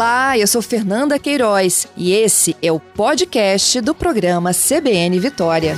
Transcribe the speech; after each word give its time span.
Olá, 0.00 0.38
eu 0.38 0.46
sou 0.46 0.62
Fernanda 0.62 1.18
Queiroz 1.18 1.86
e 1.94 2.10
esse 2.12 2.56
é 2.62 2.72
o 2.72 2.80
podcast 2.80 3.82
do 3.82 3.94
programa 3.94 4.50
CBN 4.50 5.20
Vitória. 5.20 5.74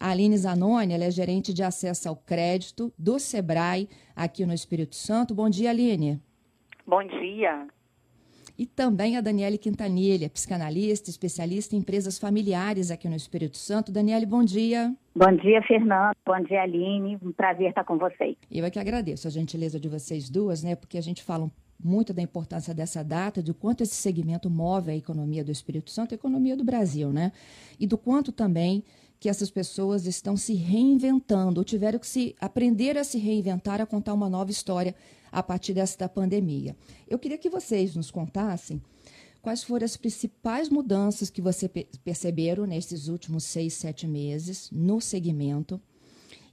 A 0.00 0.08
Aline 0.08 0.38
Zanoni 0.38 0.94
é 0.94 1.10
gerente 1.10 1.52
de 1.52 1.62
acesso 1.62 2.08
ao 2.08 2.16
crédito 2.16 2.90
do 2.98 3.18
Sebrae 3.18 3.86
aqui 4.16 4.46
no 4.46 4.54
Espírito 4.54 4.96
Santo. 4.96 5.34
Bom 5.34 5.50
dia, 5.50 5.68
Aline. 5.68 6.22
Bom 6.86 7.06
dia 7.06 7.66
e 8.58 8.66
também 8.66 9.16
a 9.16 9.20
Daniele 9.20 9.58
Quintanilha, 9.58 10.30
psicanalista, 10.30 11.10
especialista 11.10 11.74
em 11.74 11.78
empresas 11.78 12.18
familiares 12.18 12.90
aqui 12.90 13.08
no 13.08 13.16
Espírito 13.16 13.56
Santo. 13.56 13.92
Daniele, 13.92 14.26
bom 14.26 14.42
dia. 14.42 14.94
Bom 15.14 15.32
dia, 15.32 15.62
Fernando. 15.62 16.14
Bom 16.24 16.40
dia, 16.42 16.62
Aline. 16.62 17.18
Um 17.22 17.32
prazer 17.32 17.68
estar 17.68 17.84
com 17.84 17.98
vocês. 17.98 18.36
Eu 18.50 18.64
é 18.64 18.70
que 18.70 18.78
agradeço 18.78 19.26
a 19.26 19.30
gentileza 19.30 19.78
de 19.78 19.88
vocês 19.88 20.28
duas, 20.30 20.62
né? 20.62 20.74
Porque 20.74 20.98
a 20.98 21.02
gente 21.02 21.22
fala 21.22 21.50
muito 21.82 22.12
da 22.12 22.22
importância 22.22 22.74
dessa 22.74 23.02
data, 23.02 23.42
do 23.42 23.54
quanto 23.54 23.82
esse 23.82 23.94
segmento 23.94 24.48
move 24.50 24.90
a 24.90 24.96
economia 24.96 25.44
do 25.44 25.52
Espírito 25.52 25.90
Santo, 25.90 26.12
a 26.12 26.16
economia 26.16 26.56
do 26.56 26.64
Brasil, 26.64 27.12
né? 27.12 27.32
E 27.78 27.86
do 27.86 27.98
quanto 27.98 28.32
também 28.32 28.82
que 29.18 29.28
essas 29.28 29.50
pessoas 29.50 30.06
estão 30.06 30.36
se 30.36 30.54
reinventando, 30.54 31.60
ou 31.60 31.64
tiveram 31.64 31.98
que 31.98 32.06
se 32.06 32.34
aprender 32.40 32.98
a 32.98 33.04
se 33.04 33.18
reinventar, 33.18 33.80
a 33.80 33.86
contar 33.86 34.12
uma 34.12 34.28
nova 34.28 34.50
história 34.50 34.94
a 35.32 35.42
partir 35.42 35.72
desta 35.72 36.08
pandemia. 36.08 36.76
Eu 37.08 37.18
queria 37.18 37.38
que 37.38 37.48
vocês 37.48 37.96
nos 37.96 38.10
contassem 38.10 38.80
quais 39.40 39.62
foram 39.62 39.84
as 39.84 39.96
principais 39.96 40.68
mudanças 40.68 41.30
que 41.30 41.40
você 41.40 41.68
perceberam 42.04 42.66
nesses 42.66 43.08
últimos 43.08 43.44
seis, 43.44 43.74
sete 43.74 44.06
meses 44.06 44.68
no 44.72 45.00
segmento 45.00 45.80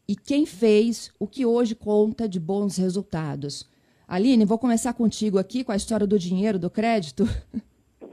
e 0.08 0.16
quem 0.16 0.46
fez 0.46 1.12
o 1.20 1.28
que 1.28 1.46
hoje 1.46 1.76
conta 1.76 2.28
de 2.28 2.40
bons 2.40 2.78
resultados. 2.78 3.66
Aline, 4.14 4.46
vou 4.46 4.60
começar 4.60 4.94
contigo 4.94 5.40
aqui 5.40 5.64
com 5.64 5.72
a 5.72 5.76
história 5.76 6.06
do 6.06 6.20
dinheiro, 6.20 6.60
do 6.60 6.70
crédito. 6.70 7.24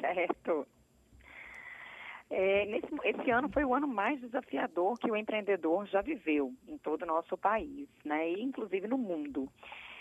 Certo. 0.01 0.67
É, 2.31 2.65
nesse, 2.65 2.89
esse 3.05 3.31
ano 3.31 3.51
foi 3.51 3.67
o 3.67 3.75
ano 3.75 3.87
mais 3.87 4.19
desafiador 4.19 4.99
que 4.99 5.11
o 5.11 5.15
empreendedor 5.15 5.87
já 5.89 6.01
viveu 6.01 6.55
em 6.67 6.79
todo 6.79 7.03
o 7.03 7.07
nosso 7.07 7.37
país, 7.37 7.87
né? 8.03 8.31
E 8.31 8.43
inclusive 8.43 8.89
no 8.89 8.97
mundo 8.97 9.47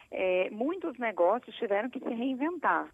é, 0.10 0.50
muitos 0.52 0.98
negócios 0.98 1.54
tiveram 1.58 1.90
que 1.90 2.00
se 2.00 2.14
reinventar. 2.14 2.90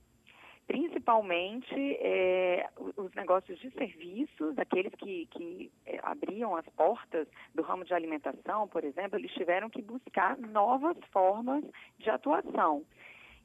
Principalmente 0.68 1.76
é, 2.00 2.68
os 2.98 3.14
negócios 3.14 3.60
de 3.60 3.70
serviços, 3.72 4.58
aqueles 4.58 4.94
que, 4.96 5.28
que 5.28 5.72
é, 5.86 6.00
abriam 6.02 6.56
as 6.56 6.66
portas 6.70 7.28
do 7.54 7.62
ramo 7.62 7.86
de 7.86 7.94
alimentação, 7.94 8.68
por 8.68 8.84
exemplo, 8.84 9.20
eles 9.20 9.32
tiveram 9.34 9.70
que 9.70 9.82
buscar 9.82 10.38
novas 10.38 10.98
formas 11.12 11.64
de 12.00 12.10
atuação. 12.10 12.84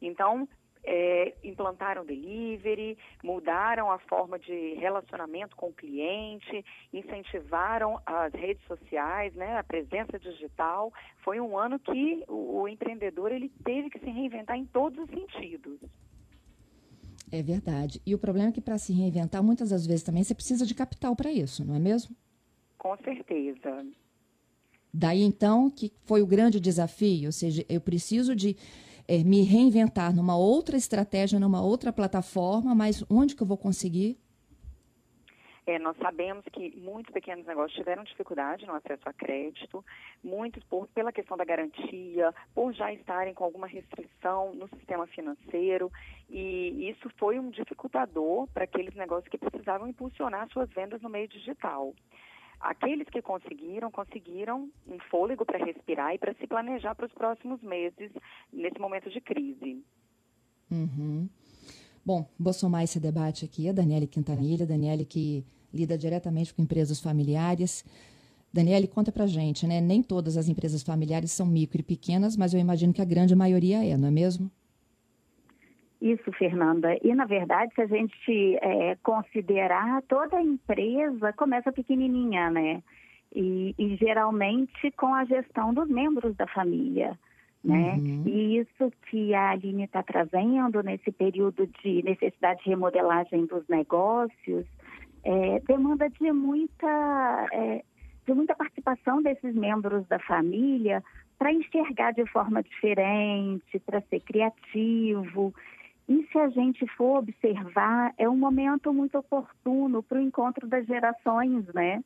Então, 0.01 0.49
é, 0.83 1.35
implantaram 1.45 2.05
delivery, 2.05 2.97
mudaram 3.23 3.91
a 3.91 3.99
forma 3.99 4.39
de 4.39 4.75
relacionamento 4.75 5.55
com 5.57 5.69
o 5.69 5.75
cliente, 5.75 6.65
incentivaram 6.93 8.01
as 8.07 8.33
redes 8.33 8.65
sociais, 8.67 9.35
né, 9.35 9.59
a 9.59 9.65
presença 9.65 10.19
digital. 10.19 10.93
Foi 11.19 11.39
um 11.39 11.59
ano 11.59 11.79
que 11.79 12.25
o, 12.29 12.63
o 12.63 12.69
empreendedor 12.69 13.31
ele 13.31 13.51
teve 13.65 13.91
que 13.91 13.99
se 13.99 14.11
reinventar 14.11 14.57
em 14.57 14.65
todos 14.65 14.99
os 14.99 15.11
sentidos. 15.11 15.79
É 17.33 17.43
verdade. 17.43 18.03
E 18.05 18.15
o 18.15 18.19
problema 18.19 18.49
é 18.49 18.53
que 18.53 18.61
para 18.61 18.79
se 18.79 18.93
reinventar, 18.93 19.43
muitas 19.43 19.71
das 19.71 19.87
vezes 19.87 20.03
também 20.03 20.25
você 20.25 20.35
precisa 20.35 20.67
de 20.67 20.75
capital 20.75 21.15
para 21.15 21.31
isso, 21.33 21.65
não 21.65 21.75
é 21.75 21.79
mesmo? 21.79 22.15
Com 22.77 22.97
certeza. 22.99 23.87
Daí 24.93 25.23
então 25.23 25.71
que 25.71 25.93
foi 26.05 26.23
o 26.23 26.27
grande 26.27 26.59
desafio, 26.59 27.27
ou 27.27 27.33
seja, 27.33 27.65
eu 27.69 27.81
preciso 27.81 28.35
de 28.35 28.57
é, 29.07 29.23
me 29.23 29.43
reinventar 29.43 30.15
numa 30.15 30.37
outra 30.37 30.77
estratégia, 30.77 31.39
numa 31.39 31.63
outra 31.63 31.93
plataforma, 31.93 32.75
mas 32.75 33.05
onde 33.09 33.37
que 33.37 33.43
eu 33.43 33.47
vou 33.47 33.57
conseguir? 33.57 34.19
É, 35.71 35.79
nós 35.79 35.97
sabemos 35.99 36.45
que 36.53 36.77
muitos 36.77 37.13
pequenos 37.13 37.47
negócios 37.47 37.79
tiveram 37.79 38.03
dificuldade 38.03 38.67
no 38.67 38.75
acesso 38.75 39.09
a 39.09 39.13
crédito, 39.13 39.85
muitos 40.21 40.65
por, 40.65 40.89
pela 40.89 41.13
questão 41.13 41.37
da 41.37 41.45
garantia, 41.45 42.35
por 42.53 42.73
já 42.73 42.93
estarem 42.93 43.33
com 43.33 43.45
alguma 43.45 43.69
restrição 43.69 44.53
no 44.53 44.67
sistema 44.71 45.07
financeiro, 45.07 45.89
e 46.29 46.91
isso 46.91 47.09
foi 47.17 47.39
um 47.39 47.51
dificultador 47.51 48.49
para 48.49 48.65
aqueles 48.65 48.97
negócios 48.97 49.31
que 49.31 49.39
precisavam 49.39 49.87
impulsionar 49.87 50.49
suas 50.49 50.69
vendas 50.71 51.01
no 51.03 51.09
meio 51.09 51.29
digital. 51.29 51.95
Aqueles 52.59 53.09
que 53.09 53.23
conseguiram, 53.23 53.93
conseguiram 53.93 54.69
um 54.89 54.99
fôlego 55.09 55.47
para 55.47 55.65
respirar 55.65 56.13
e 56.17 56.19
para 56.19 56.35
se 56.35 56.49
planejar 56.49 56.97
para 56.97 57.07
os 57.07 57.13
próximos 57.13 57.63
meses 57.63 58.11
nesse 58.53 58.81
momento 58.81 59.09
de 59.09 59.21
crise. 59.21 59.85
Uhum. 60.69 61.29
Bom, 62.05 62.29
vou 62.37 62.53
somar 62.53 62.83
esse 62.83 62.99
debate 62.99 63.45
aqui 63.45 63.69
a 63.69 63.73
Daniele 63.73 64.09
Quintanilha, 64.09 64.67
Daniele 64.67 65.05
que 65.05 65.45
lida 65.73 65.97
diretamente 65.97 66.53
com 66.55 66.63
empresas 66.63 67.01
familiares. 67.01 67.85
Daniele, 68.53 68.89
conta 68.89 69.13
pra 69.13 69.27
gente, 69.27 69.67
né? 69.67 69.81
Nem 69.81 70.03
todas 70.03 70.37
as 70.37 70.49
empresas 70.49 70.83
familiares 70.83 71.31
são 71.31 71.47
micro 71.47 71.81
e 71.81 71.85
pequenas, 71.85 72.37
mas 72.37 72.53
eu 72.53 72.61
imagino 72.61 72.93
que 72.93 73.01
a 73.01 73.05
grande 73.05 73.35
maioria 73.35 73.85
é, 73.85 73.97
não 73.97 74.09
é 74.09 74.11
mesmo? 74.11 74.51
Isso, 76.01 76.33
Fernanda. 76.33 76.99
E, 77.03 77.15
na 77.15 77.27
verdade, 77.27 77.73
se 77.75 77.83
a 77.83 77.87
gente 77.87 78.59
é, 78.63 78.97
considerar, 79.03 80.03
toda 80.09 80.41
empresa 80.41 81.33
começa 81.35 81.71
pequenininha, 81.71 82.51
né? 82.51 82.83
E, 83.33 83.75
e, 83.79 83.97
geralmente 83.97 84.91
com 84.93 85.15
a 85.15 85.25
gestão 85.25 85.73
dos 85.73 85.89
membros 85.89 86.35
da 86.35 86.49
família, 86.49 87.17
né? 87.63 87.95
Uhum. 87.95 88.23
E 88.27 88.59
isso 88.59 88.91
que 89.09 89.33
a 89.35 89.51
Aline 89.51 89.85
está 89.85 90.03
trazendo 90.03 90.83
nesse 90.83 91.13
período 91.13 91.69
de 91.81 92.03
necessidade 92.03 92.65
de 92.65 92.71
remodelagem 92.71 93.47
dos 93.47 93.69
negócios 93.69 94.67
é, 95.25 95.61
demanda 95.61 96.09
de 96.09 96.33
muita, 96.33 97.49
é, 97.53 97.83
de 98.27 98.35
muita 98.35 98.55
participação 98.55 99.23
desses 99.23 99.55
membros 99.55 100.07
da 100.09 100.19
família 100.19 101.03
para 101.39 101.53
enxergar 101.53 102.13
de 102.13 102.27
forma 102.27 102.63
diferente, 102.63 103.79
para 103.81 104.01
ser 104.03 104.21
criativo. 104.21 105.55
E 106.09 106.27
se 106.31 106.39
a 106.39 106.49
gente 106.49 106.87
for 106.97 107.19
observar, 107.19 108.13
é 108.19 108.29
um 108.29 108.37
momento 108.37 108.93
muito 108.93 109.17
oportuno 109.19 110.03
para 110.03 110.19
o 110.19 110.21
encontro 110.21 110.67
das 110.67 110.87
gerações, 110.87 111.65
né? 111.73 112.03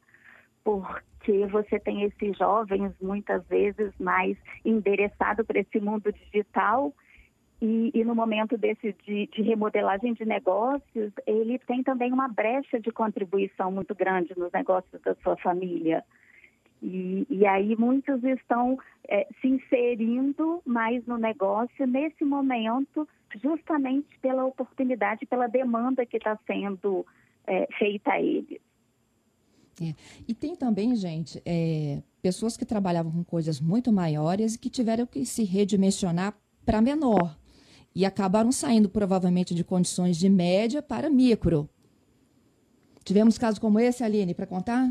Porque 0.62 1.46
você 1.50 1.78
tem 1.80 2.02
esses 2.02 2.36
jovens, 2.36 2.92
muitas 3.00 3.44
vezes, 3.46 3.92
mais 3.98 4.36
endereçados 4.64 5.46
para 5.46 5.60
esse 5.60 5.80
mundo 5.80 6.12
digital. 6.12 6.94
E, 7.62 7.90
e 7.94 8.04
no 8.04 8.14
momento 8.14 8.58
desse 8.58 8.94
de, 9.06 9.26
de, 9.28 9.42
remodelagem 9.42 10.12
de 10.12 10.24
negócios, 10.24 11.12
ele 11.26 11.58
tem 11.60 11.82
também 11.82 12.12
uma 12.12 12.28
brecha 12.28 12.80
de 12.80 12.90
contribuição 12.90 13.70
muito 13.70 13.94
grande 13.94 14.36
nos 14.36 14.52
negócios 14.52 15.00
da 15.02 15.14
sua 15.16 15.36
família. 15.36 16.04
E, 16.82 17.26
e 17.30 17.46
aí 17.46 17.74
muitos 17.76 18.22
estão 18.24 18.78
é, 19.08 19.26
se 19.40 19.48
inserindo 19.48 20.60
mais 20.66 21.06
no 21.06 21.16
negócio 21.16 21.86
nesse 21.86 22.24
momento 22.24 23.08
justamente 23.42 24.18
pela 24.20 24.44
oportunidade, 24.44 25.26
pela 25.26 25.46
demanda 25.46 26.04
que 26.04 26.16
está 26.16 26.38
sendo 26.46 27.06
é, 27.46 27.66
feita 27.78 28.12
a 28.12 28.20
eles. 28.20 28.60
É. 29.80 29.94
E 30.28 30.34
tem 30.34 30.54
também, 30.54 30.94
gente, 30.94 31.42
é, 31.44 32.02
pessoas 32.22 32.56
que 32.56 32.64
trabalhavam 32.64 33.10
com 33.10 33.24
coisas 33.24 33.60
muito 33.60 33.92
maiores 33.92 34.54
e 34.54 34.58
que 34.58 34.70
tiveram 34.70 35.06
que 35.06 35.24
se 35.24 35.42
redimensionar 35.44 36.34
para 36.64 36.80
menor. 36.80 37.36
E 37.94 38.04
acabaram 38.04 38.50
saindo, 38.50 38.88
provavelmente, 38.88 39.54
de 39.54 39.62
condições 39.62 40.16
de 40.16 40.28
média 40.28 40.82
para 40.82 41.08
micro. 41.08 41.68
Tivemos 43.04 43.38
casos 43.38 43.58
como 43.58 43.78
esse, 43.78 44.02
Aline, 44.02 44.34
para 44.34 44.46
contar? 44.46 44.90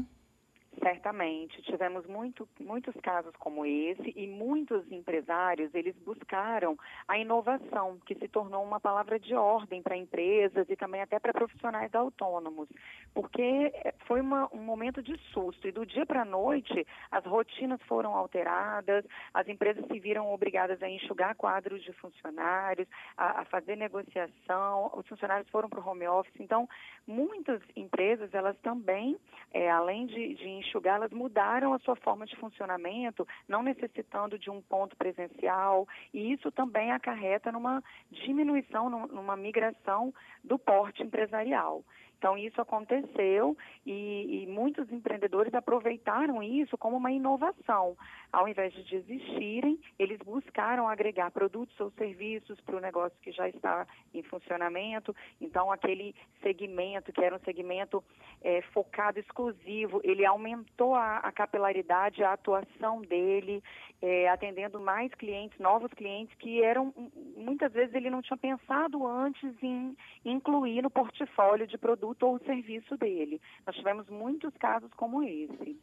Certamente, 0.83 1.61
tivemos 1.61 2.05
muito, 2.07 2.45
muitos 2.59 2.93
casos 3.01 3.33
como 3.37 3.65
esse 3.65 4.11
e 4.17 4.27
muitos 4.27 4.91
empresários, 4.91 5.73
eles 5.73 5.95
buscaram 5.99 6.77
a 7.07 7.17
inovação, 7.17 7.97
que 8.05 8.13
se 8.15 8.27
tornou 8.27 8.61
uma 8.61 8.81
palavra 8.81 9.17
de 9.17 9.33
ordem 9.33 9.81
para 9.81 9.95
empresas 9.95 10.69
e 10.69 10.75
também 10.75 11.01
até 11.01 11.19
para 11.19 11.31
profissionais 11.31 11.95
autônomos, 11.95 12.67
porque 13.13 13.41
eh, 13.73 13.93
foi 14.07 14.19
uma, 14.19 14.49
um 14.53 14.61
momento 14.61 15.01
de 15.01 15.17
susto 15.31 15.65
e 15.69 15.71
do 15.71 15.85
dia 15.85 16.05
para 16.05 16.23
a 16.23 16.25
noite 16.25 16.85
as 17.09 17.23
rotinas 17.25 17.81
foram 17.83 18.13
alteradas, 18.13 19.05
as 19.33 19.47
empresas 19.47 19.85
se 19.87 19.99
viram 20.01 20.33
obrigadas 20.33 20.83
a 20.83 20.89
enxugar 20.89 21.33
quadros 21.35 21.81
de 21.81 21.93
funcionários, 21.93 22.89
a, 23.15 23.41
a 23.41 23.45
fazer 23.45 23.77
negociação, 23.77 24.91
os 24.93 25.07
funcionários 25.07 25.49
foram 25.49 25.69
para 25.69 25.79
o 25.79 25.89
home 25.89 26.07
office, 26.09 26.41
então 26.41 26.67
muitas 27.07 27.61
empresas, 27.73 28.33
elas 28.33 28.57
também, 28.57 29.17
é, 29.53 29.71
além 29.71 30.07
de, 30.07 30.35
de 30.35 30.49
enxugar 30.49 30.72
enxugar, 30.73 30.95
elas 30.95 31.11
mudaram 31.11 31.73
a 31.73 31.79
sua 31.79 31.95
forma 31.95 32.25
de 32.25 32.35
funcionamento, 32.37 33.27
não 33.47 33.61
necessitando 33.61 34.39
de 34.39 34.49
um 34.49 34.61
ponto 34.61 34.95
presencial, 34.97 35.87
e 36.13 36.33
isso 36.33 36.51
também 36.51 36.91
acarreta 36.91 37.51
numa 37.51 37.83
diminuição, 38.11 38.89
numa 38.89 39.35
migração 39.35 40.13
do 40.43 40.57
porte 40.57 41.03
empresarial. 41.03 41.83
Então, 42.23 42.37
isso 42.37 42.61
aconteceu 42.61 43.57
e, 43.85 44.43
e 44.43 44.47
muitos 44.47 44.89
empreendedores 44.89 45.53
aproveitaram 45.53 46.41
isso 46.41 46.77
como 46.77 46.95
uma 46.95 47.11
inovação. 47.11 47.97
Ao 48.31 48.47
invés 48.47 48.73
de 48.73 48.81
desistirem, 48.81 49.77
eles 49.99 50.17
buscaram 50.19 50.87
agregar 50.87 51.31
produtos 51.31 51.77
ou 51.81 51.91
serviços 51.91 52.57
para 52.61 52.77
o 52.77 52.79
negócio 52.79 53.17
que 53.21 53.33
já 53.33 53.49
está 53.49 53.85
em 54.13 54.23
funcionamento. 54.23 55.13
Então, 55.41 55.69
aquele 55.69 56.15
segmento, 56.41 57.11
que 57.11 57.21
era 57.21 57.35
um 57.35 57.39
segmento 57.39 58.01
é, 58.41 58.61
focado 58.73 59.19
exclusivo, 59.19 59.99
ele 60.01 60.25
aumentou 60.25 60.95
a, 60.95 61.17
a 61.17 61.31
capilaridade, 61.33 62.23
a 62.23 62.31
atuação 62.31 63.01
dele, 63.01 63.61
é, 64.01 64.29
atendendo 64.29 64.79
mais 64.79 65.13
clientes, 65.13 65.59
novos 65.59 65.91
clientes 65.93 66.33
que 66.37 66.61
eram, 66.61 66.93
muitas 67.35 67.71
vezes 67.73 67.93
ele 67.93 68.09
não 68.09 68.21
tinha 68.21 68.37
pensado 68.37 69.05
antes 69.05 69.53
em 69.61 69.95
incluir 70.25 70.81
no 70.81 70.89
portfólio 70.89 71.67
de 71.67 71.77
produto 72.13 72.23
ou 72.25 72.39
serviço 72.45 72.97
dele. 72.97 73.41
Nós 73.65 73.75
tivemos 73.75 74.07
muitos 74.09 74.53
casos 74.57 74.89
como 74.95 75.23
esse. 75.23 75.77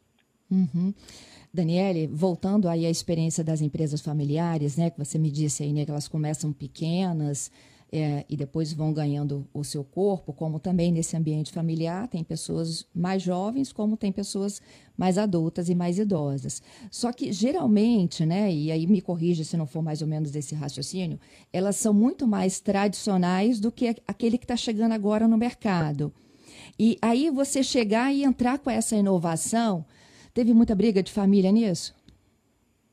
Uhum. 0.49 0.93
Daniele, 1.53 2.07
voltando 2.07 2.67
aí 2.67 2.85
à 2.85 2.89
experiência 2.89 3.43
das 3.43 3.61
empresas 3.61 4.01
familiares, 4.01 4.77
né, 4.77 4.89
que 4.89 4.97
você 4.97 5.17
me 5.17 5.31
disse 5.31 5.63
aí, 5.63 5.71
né, 5.71 5.85
que 5.85 5.91
elas 5.91 6.07
começam 6.07 6.51
pequenas, 6.51 7.51
é, 7.91 8.25
e 8.29 8.37
depois 8.37 8.71
vão 8.71 8.93
ganhando 8.93 9.45
o 9.53 9.65
seu 9.65 9.83
corpo, 9.83 10.31
como 10.31 10.59
também 10.59 10.91
nesse 10.91 11.17
ambiente 11.17 11.51
familiar 11.51 12.07
tem 12.07 12.23
pessoas 12.23 12.85
mais 12.95 13.21
jovens, 13.21 13.73
como 13.73 13.97
tem 13.97 14.13
pessoas 14.13 14.61
mais 14.97 15.17
adultas 15.17 15.67
e 15.67 15.75
mais 15.75 15.99
idosas. 15.99 16.61
Só 16.89 17.11
que 17.11 17.33
geralmente, 17.33 18.25
né, 18.25 18.51
e 18.51 18.71
aí 18.71 18.87
me 18.87 19.01
corrija 19.01 19.43
se 19.43 19.57
não 19.57 19.67
for 19.67 19.81
mais 19.81 20.01
ou 20.01 20.07
menos 20.07 20.31
desse 20.31 20.55
raciocínio, 20.55 21.19
elas 21.51 21.75
são 21.75 21.93
muito 21.93 22.25
mais 22.25 22.61
tradicionais 22.61 23.59
do 23.59 23.71
que 23.71 23.95
aquele 24.07 24.37
que 24.37 24.45
está 24.45 24.55
chegando 24.55 24.93
agora 24.93 25.27
no 25.27 25.37
mercado. 25.37 26.13
E 26.79 26.97
aí 27.01 27.29
você 27.29 27.61
chegar 27.61 28.13
e 28.13 28.23
entrar 28.23 28.57
com 28.59 28.69
essa 28.69 28.95
inovação, 28.95 29.85
teve 30.33 30.53
muita 30.53 30.73
briga 30.73 31.03
de 31.03 31.11
família 31.11 31.51
nisso? 31.51 31.93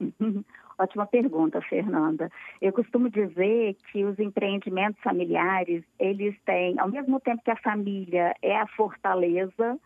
Ótima 0.78 1.06
pergunta, 1.06 1.60
Fernanda. 1.62 2.30
Eu 2.62 2.72
costumo 2.72 3.10
dizer 3.10 3.74
que 3.90 4.04
os 4.04 4.16
empreendimentos 4.20 5.02
familiares, 5.02 5.82
eles 5.98 6.36
têm, 6.44 6.78
ao 6.78 6.88
mesmo 6.88 7.18
tempo 7.18 7.42
que 7.42 7.50
a 7.50 7.56
família 7.56 8.32
é 8.40 8.56
a 8.56 8.66
fortaleza, 8.68 9.76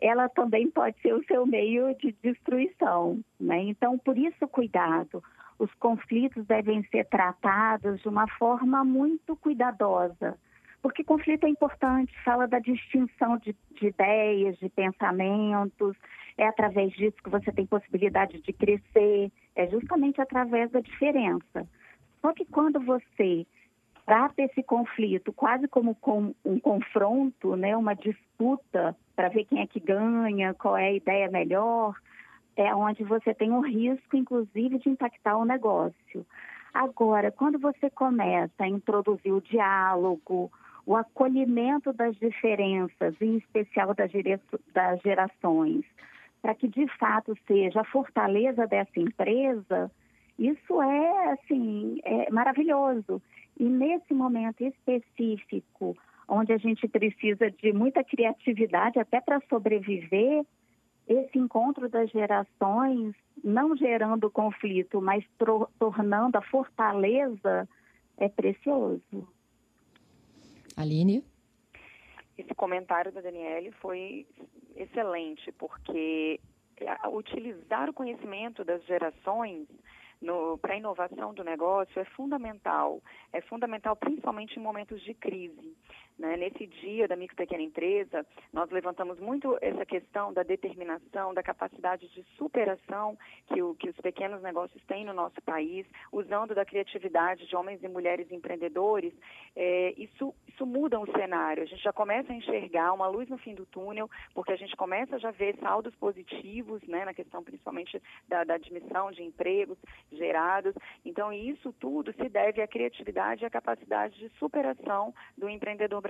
ela 0.00 0.28
também 0.28 0.68
pode 0.68 1.00
ser 1.00 1.14
o 1.14 1.24
seu 1.24 1.46
meio 1.46 1.94
de 1.96 2.12
destruição, 2.20 3.20
né? 3.38 3.62
Então, 3.62 3.96
por 3.96 4.18
isso, 4.18 4.48
cuidado. 4.48 5.22
Os 5.56 5.72
conflitos 5.74 6.44
devem 6.46 6.82
ser 6.90 7.04
tratados 7.06 8.00
de 8.00 8.08
uma 8.08 8.26
forma 8.26 8.84
muito 8.84 9.36
cuidadosa, 9.36 10.36
porque 10.82 11.04
conflito 11.04 11.44
é 11.44 11.48
importante, 11.48 12.12
fala 12.24 12.48
da 12.48 12.58
distinção 12.58 13.36
de, 13.38 13.54
de 13.78 13.88
ideias, 13.88 14.58
de 14.58 14.68
pensamentos, 14.70 15.94
é 16.38 16.46
através 16.48 16.90
disso 16.92 17.22
que 17.22 17.28
você 17.28 17.52
tem 17.52 17.66
possibilidade 17.66 18.40
de 18.40 18.52
crescer, 18.52 19.30
é 19.54 19.66
justamente 19.68 20.20
através 20.20 20.70
da 20.70 20.80
diferença. 20.80 21.66
Só 22.20 22.32
que 22.32 22.44
quando 22.44 22.80
você 22.80 23.46
trata 24.06 24.42
esse 24.42 24.62
conflito 24.62 25.32
quase 25.32 25.68
como 25.68 25.94
com 25.94 26.34
um 26.44 26.58
confronto, 26.58 27.56
né, 27.56 27.76
uma 27.76 27.94
disputa 27.94 28.96
para 29.14 29.28
ver 29.28 29.44
quem 29.44 29.60
é 29.60 29.66
que 29.66 29.80
ganha, 29.80 30.54
qual 30.54 30.76
é 30.76 30.88
a 30.88 30.92
ideia 30.92 31.30
melhor, 31.30 31.94
é 32.56 32.74
onde 32.74 33.04
você 33.04 33.32
tem 33.32 33.50
um 33.52 33.60
risco, 33.60 34.16
inclusive, 34.16 34.78
de 34.78 34.88
impactar 34.88 35.36
o 35.36 35.44
negócio. 35.44 36.26
Agora, 36.72 37.30
quando 37.30 37.58
você 37.58 37.90
começa 37.90 38.64
a 38.64 38.68
introduzir 38.68 39.32
o 39.32 39.40
diálogo, 39.40 40.50
o 40.86 40.96
acolhimento 40.96 41.92
das 41.92 42.16
diferenças, 42.16 43.14
em 43.20 43.36
especial 43.36 43.94
das, 43.94 44.10
gerações, 45.02 45.84
para 46.40 46.54
que 46.54 46.68
de 46.68 46.86
fato 46.98 47.36
seja 47.46 47.80
a 47.80 47.84
fortaleza 47.84 48.66
dessa 48.66 48.98
empresa, 48.98 49.90
isso 50.38 50.80
é 50.82 51.32
assim 51.32 52.00
é 52.04 52.30
maravilhoso. 52.30 53.22
E 53.58 53.64
nesse 53.64 54.14
momento 54.14 54.64
específico, 54.64 55.96
onde 56.26 56.52
a 56.52 56.58
gente 56.58 56.88
precisa 56.88 57.50
de 57.50 57.72
muita 57.72 58.02
criatividade 58.02 58.98
até 58.98 59.20
para 59.20 59.42
sobreviver, 59.48 60.44
esse 61.06 61.38
encontro 61.38 61.88
das 61.88 62.08
gerações, 62.10 63.14
não 63.42 63.76
gerando 63.76 64.30
conflito, 64.30 65.02
mas 65.02 65.24
tornando 65.78 66.38
a 66.38 66.42
fortaleza, 66.42 67.68
é 68.16 68.28
precioso. 68.28 69.28
Aline? 70.76 71.24
Esse 72.40 72.54
comentário 72.54 73.12
da 73.12 73.20
Daniele 73.20 73.70
foi 73.72 74.26
excelente, 74.74 75.52
porque 75.52 76.40
utilizar 77.12 77.90
o 77.90 77.92
conhecimento 77.92 78.64
das 78.64 78.82
gerações 78.86 79.68
para 80.62 80.72
a 80.72 80.76
inovação 80.78 81.34
do 81.34 81.44
negócio 81.44 82.00
é 82.00 82.04
fundamental. 82.06 83.02
É 83.30 83.42
fundamental 83.42 83.94
principalmente 83.94 84.58
em 84.58 84.62
momentos 84.62 85.02
de 85.02 85.12
crise. 85.12 85.76
Né? 86.20 86.36
Nesse 86.36 86.66
dia 86.66 87.08
da 87.08 87.16
micro 87.16 87.34
pequena 87.34 87.62
empresa, 87.62 88.26
nós 88.52 88.70
levantamos 88.70 89.18
muito 89.18 89.56
essa 89.62 89.86
questão 89.86 90.34
da 90.34 90.42
determinação, 90.42 91.32
da 91.32 91.42
capacidade 91.42 92.06
de 92.08 92.22
superação 92.36 93.16
que, 93.46 93.62
o, 93.62 93.74
que 93.74 93.88
os 93.88 93.96
pequenos 93.96 94.42
negócios 94.42 94.84
têm 94.84 95.02
no 95.02 95.14
nosso 95.14 95.40
país, 95.40 95.86
usando 96.12 96.54
da 96.54 96.62
criatividade 96.62 97.46
de 97.46 97.56
homens 97.56 97.82
e 97.82 97.88
mulheres 97.88 98.30
empreendedores. 98.30 99.14
É, 99.56 99.94
isso, 99.96 100.34
isso 100.46 100.66
muda 100.66 101.00
o 101.00 101.10
cenário. 101.10 101.62
A 101.62 101.66
gente 101.66 101.82
já 101.82 101.92
começa 101.92 102.30
a 102.30 102.36
enxergar 102.36 102.92
uma 102.92 103.08
luz 103.08 103.26
no 103.30 103.38
fim 103.38 103.54
do 103.54 103.64
túnel, 103.64 104.10
porque 104.34 104.52
a 104.52 104.56
gente 104.56 104.76
começa 104.76 105.16
a 105.16 105.18
já 105.18 105.30
ver 105.30 105.56
saldos 105.56 105.94
positivos, 105.94 106.82
né, 106.82 107.06
na 107.06 107.14
questão 107.14 107.42
principalmente 107.42 108.00
da, 108.28 108.44
da 108.44 108.54
admissão 108.56 109.10
de 109.10 109.22
empregos 109.22 109.78
gerados. 110.12 110.74
Então, 111.02 111.32
isso 111.32 111.72
tudo 111.80 112.12
se 112.12 112.28
deve 112.28 112.60
à 112.60 112.68
criatividade 112.68 113.42
e 113.42 113.46
à 113.46 113.50
capacidade 113.50 114.18
de 114.18 114.28
superação 114.38 115.14
do 115.38 115.48
empreendedor 115.48 116.02
brasileiro. 116.02 116.09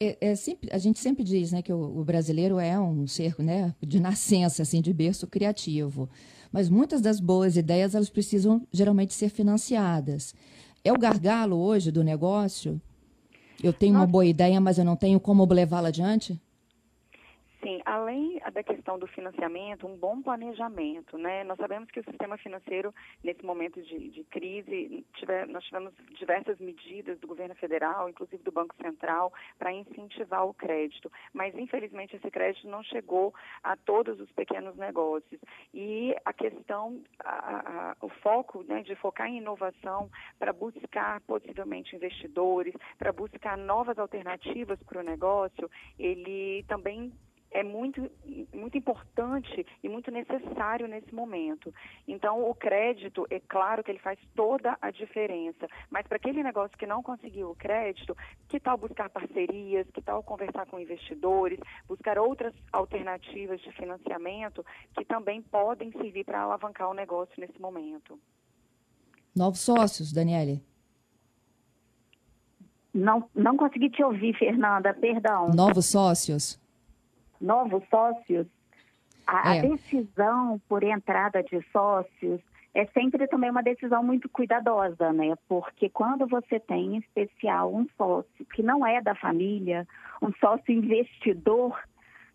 É, 0.00 0.30
é 0.30 0.34
sempre, 0.36 0.70
a 0.72 0.78
gente 0.78 0.98
sempre 0.98 1.24
diz 1.24 1.52
né, 1.52 1.60
que 1.60 1.72
o, 1.72 1.98
o, 1.98 2.04
brasileiro 2.04 2.58
é 2.58 2.78
um 2.78 3.06
ser 3.06 3.34
né, 3.38 3.74
de 3.80 3.98
nascença, 3.98 4.62
assim, 4.62 4.80
de 4.80 4.92
berço 4.92 5.26
criativo. 5.26 6.08
Mas 6.52 6.68
muitas 6.68 7.00
das 7.00 7.20
boas 7.20 7.56
ideias 7.56 7.94
elas 7.94 8.08
precisam 8.08 8.66
geralmente 8.72 9.12
ser 9.12 9.28
financiadas. 9.28 10.34
É 10.84 10.92
o 10.92 10.98
gargalo 10.98 11.56
hoje 11.56 11.90
do 11.90 12.04
negócio? 12.04 12.80
Eu 13.62 13.72
tenho 13.72 13.94
Nossa. 13.94 14.04
uma 14.04 14.10
boa 14.10 14.24
ideia, 14.24 14.60
mas 14.60 14.78
eu 14.78 14.84
não 14.84 14.96
tenho 14.96 15.18
como 15.18 15.44
levá-la 15.52 15.88
adiante? 15.88 16.40
Sim, 17.60 17.80
além 17.84 18.38
da 18.52 18.62
questão 18.62 18.98
do 19.00 19.08
financiamento, 19.08 19.84
um 19.84 19.96
bom 19.96 20.22
planejamento, 20.22 21.18
né? 21.18 21.42
Nós 21.42 21.58
sabemos 21.58 21.90
que 21.90 21.98
o 21.98 22.04
sistema 22.04 22.38
financeiro, 22.38 22.94
nesse 23.22 23.44
momento 23.44 23.82
de, 23.82 24.10
de 24.10 24.22
crise, 24.24 25.04
tiver, 25.14 25.44
nós 25.48 25.64
tivemos 25.64 25.92
diversas 26.16 26.60
medidas 26.60 27.18
do 27.18 27.26
governo 27.26 27.56
federal, 27.56 28.08
inclusive 28.08 28.44
do 28.44 28.52
Banco 28.52 28.76
Central, 28.80 29.32
para 29.58 29.72
incentivar 29.72 30.46
o 30.46 30.54
crédito. 30.54 31.10
Mas, 31.32 31.52
infelizmente, 31.56 32.14
esse 32.14 32.30
crédito 32.30 32.68
não 32.68 32.84
chegou 32.84 33.34
a 33.64 33.76
todos 33.76 34.20
os 34.20 34.30
pequenos 34.30 34.76
negócios. 34.76 35.40
E 35.74 36.14
a 36.24 36.32
questão, 36.32 37.02
a, 37.18 37.90
a, 37.90 37.96
o 38.00 38.08
foco 38.08 38.62
né, 38.62 38.82
de 38.82 38.94
focar 38.94 39.26
em 39.26 39.38
inovação 39.38 40.08
para 40.38 40.52
buscar 40.52 41.20
possivelmente 41.22 41.96
investidores, 41.96 42.74
para 42.96 43.12
buscar 43.12 43.58
novas 43.58 43.98
alternativas 43.98 44.80
para 44.84 45.00
o 45.00 45.04
negócio, 45.04 45.68
ele 45.98 46.64
também 46.68 47.12
é 47.50 47.62
muito, 47.62 48.10
muito 48.52 48.76
importante 48.76 49.66
e 49.82 49.88
muito 49.88 50.10
necessário 50.10 50.86
nesse 50.86 51.14
momento. 51.14 51.72
Então, 52.06 52.48
o 52.48 52.54
crédito, 52.54 53.26
é 53.30 53.40
claro 53.40 53.82
que 53.82 53.90
ele 53.90 53.98
faz 53.98 54.18
toda 54.34 54.76
a 54.80 54.90
diferença, 54.90 55.66
mas 55.90 56.06
para 56.06 56.16
aquele 56.16 56.42
negócio 56.42 56.76
que 56.76 56.86
não 56.86 57.02
conseguiu 57.02 57.50
o 57.50 57.56
crédito, 57.56 58.16
que 58.48 58.60
tal 58.60 58.76
buscar 58.76 59.08
parcerias, 59.10 59.86
que 59.92 60.02
tal 60.02 60.22
conversar 60.22 60.66
com 60.66 60.78
investidores, 60.78 61.58
buscar 61.86 62.18
outras 62.18 62.54
alternativas 62.72 63.60
de 63.60 63.72
financiamento 63.72 64.64
que 64.96 65.04
também 65.04 65.42
podem 65.42 65.90
servir 65.92 66.24
para 66.24 66.42
alavancar 66.42 66.90
o 66.90 66.94
negócio 66.94 67.34
nesse 67.38 67.60
momento. 67.60 68.18
Novos 69.34 69.60
sócios, 69.60 70.12
Daniele? 70.12 70.62
Não, 72.92 73.28
não 73.34 73.56
consegui 73.56 73.90
te 73.90 74.02
ouvir, 74.02 74.36
Fernanda, 74.36 74.92
perdão. 74.92 75.50
Novos 75.54 75.86
sócios? 75.86 76.58
Novos 77.40 77.82
sócios, 77.88 78.46
a, 79.26 79.56
é. 79.56 79.58
a 79.58 79.62
decisão 79.62 80.60
por 80.68 80.82
entrada 80.82 81.42
de 81.42 81.62
sócios 81.70 82.40
é 82.74 82.86
sempre 82.86 83.26
também 83.26 83.50
uma 83.50 83.62
decisão 83.62 84.02
muito 84.02 84.28
cuidadosa, 84.28 85.12
né? 85.12 85.34
Porque 85.48 85.88
quando 85.88 86.26
você 86.26 86.60
tem, 86.60 86.94
em 86.94 86.98
especial, 86.98 87.74
um 87.74 87.86
sócio 87.96 88.46
que 88.54 88.62
não 88.62 88.86
é 88.86 89.00
da 89.02 89.14
família, 89.14 89.86
um 90.22 90.32
sócio 90.34 90.72
investidor, 90.72 91.76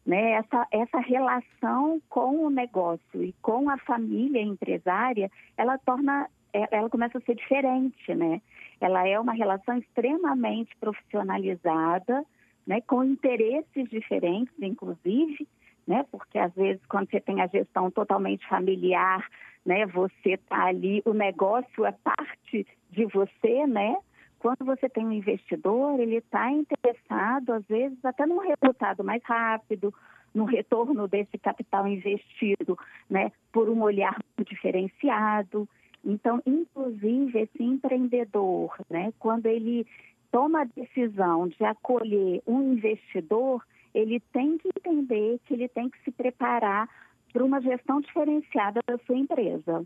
né? 0.06 0.34
Essa, 0.34 0.68
essa 0.72 1.00
relação 1.00 2.02
com 2.10 2.46
o 2.46 2.50
negócio 2.50 3.24
e 3.24 3.34
com 3.42 3.70
a 3.70 3.78
família 3.78 4.42
empresária, 4.42 5.32
ela 5.56 5.78
torna, 5.78 6.28
é, 6.52 6.78
ela 6.78 6.90
começa 6.90 7.20
a 7.20 7.22
ser 7.22 7.36
diferente, 7.36 8.14
né? 8.14 8.42
Ela 8.82 9.08
é 9.08 9.18
uma 9.20 9.34
relação 9.34 9.78
extremamente 9.78 10.76
profissionalizada, 10.78 12.26
né, 12.66 12.82
com 12.82 13.04
interesses 13.04 13.90
diferentes, 13.90 14.54
inclusive, 14.62 15.48
né, 15.86 16.06
porque 16.12 16.38
às 16.38 16.54
vezes 16.54 16.82
quando 16.88 17.10
você 17.10 17.20
tem 17.20 17.42
a 17.42 17.48
gestão 17.48 17.92
totalmente 17.92 18.48
familiar, 18.48 19.28
né, 19.66 19.86
você 19.86 20.32
está 20.34 20.66
ali, 20.66 21.02
o 21.06 21.14
negócio 21.14 21.86
é 21.86 21.92
parte 21.92 22.66
de 22.90 23.06
você, 23.06 23.66
né? 23.66 23.96
Quando 24.40 24.66
você 24.66 24.90
tem 24.90 25.06
um 25.06 25.12
investidor, 25.12 26.00
ele 26.00 26.18
está 26.18 26.52
interessado, 26.52 27.54
às 27.54 27.66
vezes, 27.66 27.98
até 28.04 28.26
num 28.26 28.40
resultado 28.40 29.02
mais 29.04 29.24
rápido, 29.24 29.94
no 30.34 30.44
retorno 30.44 31.08
desse 31.08 31.38
capital 31.38 31.88
investido, 31.88 32.78
né, 33.10 33.32
por 33.52 33.70
um 33.70 33.82
olhar 33.82 34.18
diferenciado. 34.46 35.68
Então, 36.04 36.42
inclusive, 36.46 37.40
esse 37.40 37.64
empreendedor, 37.64 38.76
né, 38.90 39.14
quando 39.18 39.46
ele 39.46 39.88
toma 40.34 40.62
a 40.62 40.66
decisão 40.66 41.48
de 41.48 41.64
acolher 41.64 42.42
um 42.48 42.74
investidor, 42.74 43.64
ele 43.94 44.20
tem 44.20 44.58
que 44.58 44.68
entender 44.76 45.40
que 45.46 45.54
ele 45.54 45.70
tem 45.70 45.88
que 45.88 46.04
se 46.04 46.12
preparar 46.12 46.90
para 47.32 47.46
uma 47.46 47.62
gestão 47.62 48.02
diferenciada 48.02 48.82
da 48.88 48.98
sua 49.06 49.16
empresa. 49.16 49.86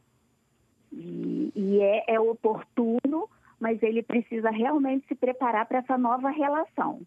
E, 0.89 1.51
e 1.53 1.81
é, 1.81 2.05
é 2.07 2.19
oportuno, 2.19 3.29
mas 3.59 3.83
ele 3.83 4.01
precisa 4.01 4.49
realmente 4.49 5.05
se 5.09 5.15
preparar 5.15 5.65
para 5.65 5.79
essa 5.79 5.97
nova 5.97 6.29
relação. 6.29 7.01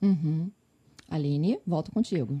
Uhum. 0.00 0.48
Aline, 1.10 1.58
volto 1.66 1.90
contigo 1.90 2.40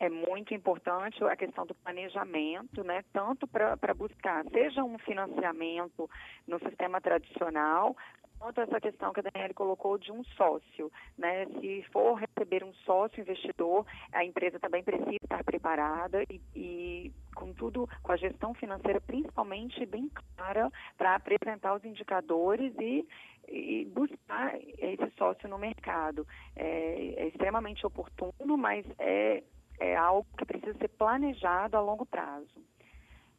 é 0.00 0.08
muito 0.08 0.54
importante 0.54 1.22
a 1.22 1.36
questão 1.36 1.66
do 1.66 1.74
planejamento, 1.74 2.82
né? 2.82 3.04
Tanto 3.12 3.46
para 3.46 3.94
buscar, 3.94 4.42
seja 4.50 4.82
um 4.82 4.98
financiamento 4.98 6.08
no 6.48 6.58
sistema 6.58 7.02
tradicional, 7.02 7.94
quanto 8.40 8.62
essa 8.62 8.80
questão 8.80 9.12
que 9.12 9.20
a 9.20 9.22
Daniela 9.22 9.52
colocou 9.52 9.98
de 9.98 10.10
um 10.10 10.24
sócio, 10.24 10.90
né? 11.16 11.44
Se 11.60 11.84
for 11.92 12.14
receber 12.14 12.64
um 12.64 12.72
sócio 12.86 13.20
investidor, 13.20 13.86
a 14.12 14.24
empresa 14.24 14.58
também 14.58 14.82
precisa 14.82 15.18
estar 15.22 15.44
preparada 15.44 16.24
e, 16.30 16.40
e 16.56 17.12
com 17.34 17.52
tudo, 17.52 17.86
com 18.02 18.12
a 18.12 18.16
gestão 18.16 18.54
financeira 18.54 19.00
principalmente 19.00 19.84
bem 19.84 20.10
clara 20.36 20.70
para 20.96 21.16
apresentar 21.16 21.74
os 21.74 21.84
indicadores 21.84 22.72
e, 22.80 23.06
e 23.46 23.84
buscar 23.84 24.56
esse 24.56 25.10
sócio 25.18 25.46
no 25.46 25.58
mercado. 25.58 26.26
É, 26.56 27.14
é 27.18 27.28
extremamente 27.28 27.86
oportuno, 27.86 28.56
mas 28.56 28.86
é 28.98 29.42
é 29.80 29.96
algo 29.96 30.26
que 30.36 30.44
precisa 30.44 30.76
ser 30.78 30.88
planejado 30.88 31.74
a 31.74 31.80
longo 31.80 32.04
prazo. 32.04 32.62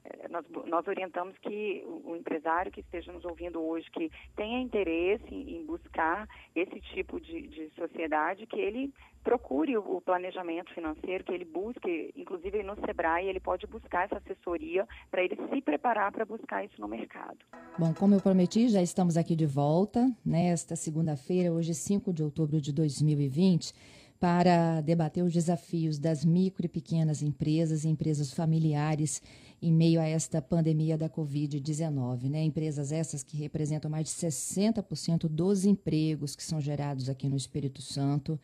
É, 0.04 0.28
nós, 0.30 0.46
nós, 0.68 0.88
orientamos 0.88 1.38
que 1.38 1.84
o, 1.86 2.16
empresário 2.16 2.72
que 2.72 2.80
esteja 2.80 3.12
nos 3.12 3.24
ouvindo 3.24 3.62
hoje, 3.62 3.90
que 3.92 4.12
tenha 4.36 4.60
interesse 4.60 5.34
em, 5.34 5.64
buscar 5.66 6.28
esse 6.56 6.80
tipo 6.94 7.20
de, 7.20 7.48
de, 7.48 7.70
sociedade, 7.76 8.48
que 8.48 8.60
ele 8.60 8.92
procure 9.24 9.78
o, 9.78 10.02
planejamento 10.02 10.74
financeiro, 10.74 11.24
que 11.24 11.32
ele 11.32 11.46
busque, 11.46 12.12
inclusive 12.16 12.64
no 12.64 12.76
Sebrae, 12.84 13.28
ele 13.28 13.40
pode 13.40 13.68
buscar 13.68 14.06
essa 14.06 14.18
assessoria 14.18 14.88
para 15.12 15.24
ele 15.24 15.38
se 15.50 15.62
preparar 15.62 16.12
para 16.12 16.26
buscar 16.26 16.66
isso 16.66 16.82
no 16.82 16.88
mercado. 16.88 17.38
Bom, 17.78 17.94
como 17.94 18.16
eu 18.16 18.22
prometi, 18.22 18.70
já 18.70 18.82
estamos 18.82 19.16
aqui 19.18 19.36
de 19.36 19.46
volta 19.46 20.10
nesta 20.26 20.76
segunda-feira, 20.76 21.54
hoje 21.54 21.76
5 21.76 22.12
de 22.12 22.24
outubro 22.24 22.60
de 22.60 22.74
2020 22.74 23.74
para 24.22 24.82
debater 24.82 25.24
os 25.24 25.34
desafios 25.34 25.98
das 25.98 26.24
micro 26.24 26.68
e 26.68 26.70
pequenas 26.70 27.24
empresas 27.24 27.84
e 27.84 27.90
empresas 27.90 28.32
familiares 28.32 29.20
em 29.62 29.72
meio 29.72 30.02
a 30.02 30.06
esta 30.06 30.42
pandemia 30.42 30.98
da 30.98 31.08
Covid-19. 31.08 32.30
Né? 32.30 32.44
Empresas 32.44 32.92
essas 32.92 33.22
que 33.22 33.38
representam 33.38 33.92
mais 33.92 34.08
de 34.08 34.14
60% 34.14 35.28
dos 35.28 35.66
empregos 35.66 36.36
que 36.36 36.44
são 36.44 36.60
gerados 36.60 37.10
aqui 37.10 37.30
no 37.30 37.38
Espírito 37.38 37.82
Santo. 37.82 38.40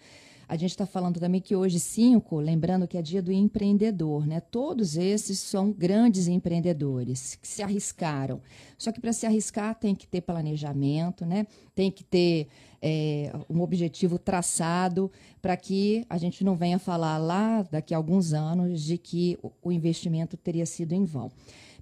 A 0.49 0.55
gente 0.55 0.71
está 0.71 0.85
falando 0.85 1.19
também 1.19 1.41
que 1.41 1.53
hoje, 1.55 1.77
5, 1.77 2.39
lembrando 2.39 2.87
que 2.87 2.97
é 2.97 3.01
dia 3.01 3.21
do 3.21 3.33
empreendedor, 3.33 4.25
né? 4.25 4.39
Todos 4.39 4.95
esses 4.95 5.39
são 5.39 5.73
grandes 5.73 6.29
empreendedores 6.29 7.35
que 7.35 7.47
se 7.47 7.61
arriscaram. 7.61 8.41
Só 8.77 8.93
que 8.93 9.01
para 9.01 9.11
se 9.11 9.25
arriscar 9.25 9.75
tem 9.75 9.93
que 9.93 10.07
ter 10.07 10.21
planejamento, 10.21 11.25
né? 11.25 11.45
Tem 11.75 11.91
que 11.91 12.01
ter 12.01 12.47
é, 12.81 13.29
um 13.49 13.59
objetivo 13.61 14.17
traçado 14.17 15.11
para 15.41 15.57
que 15.57 16.05
a 16.09 16.17
gente 16.17 16.45
não 16.45 16.55
venha 16.55 16.79
falar 16.79 17.17
lá 17.17 17.61
daqui 17.63 17.93
a 17.93 17.97
alguns 17.97 18.31
anos 18.31 18.83
de 18.83 18.97
que 18.97 19.37
o 19.61 19.69
investimento 19.69 20.37
teria 20.37 20.65
sido 20.65 20.93
em 20.93 21.03
vão. 21.03 21.29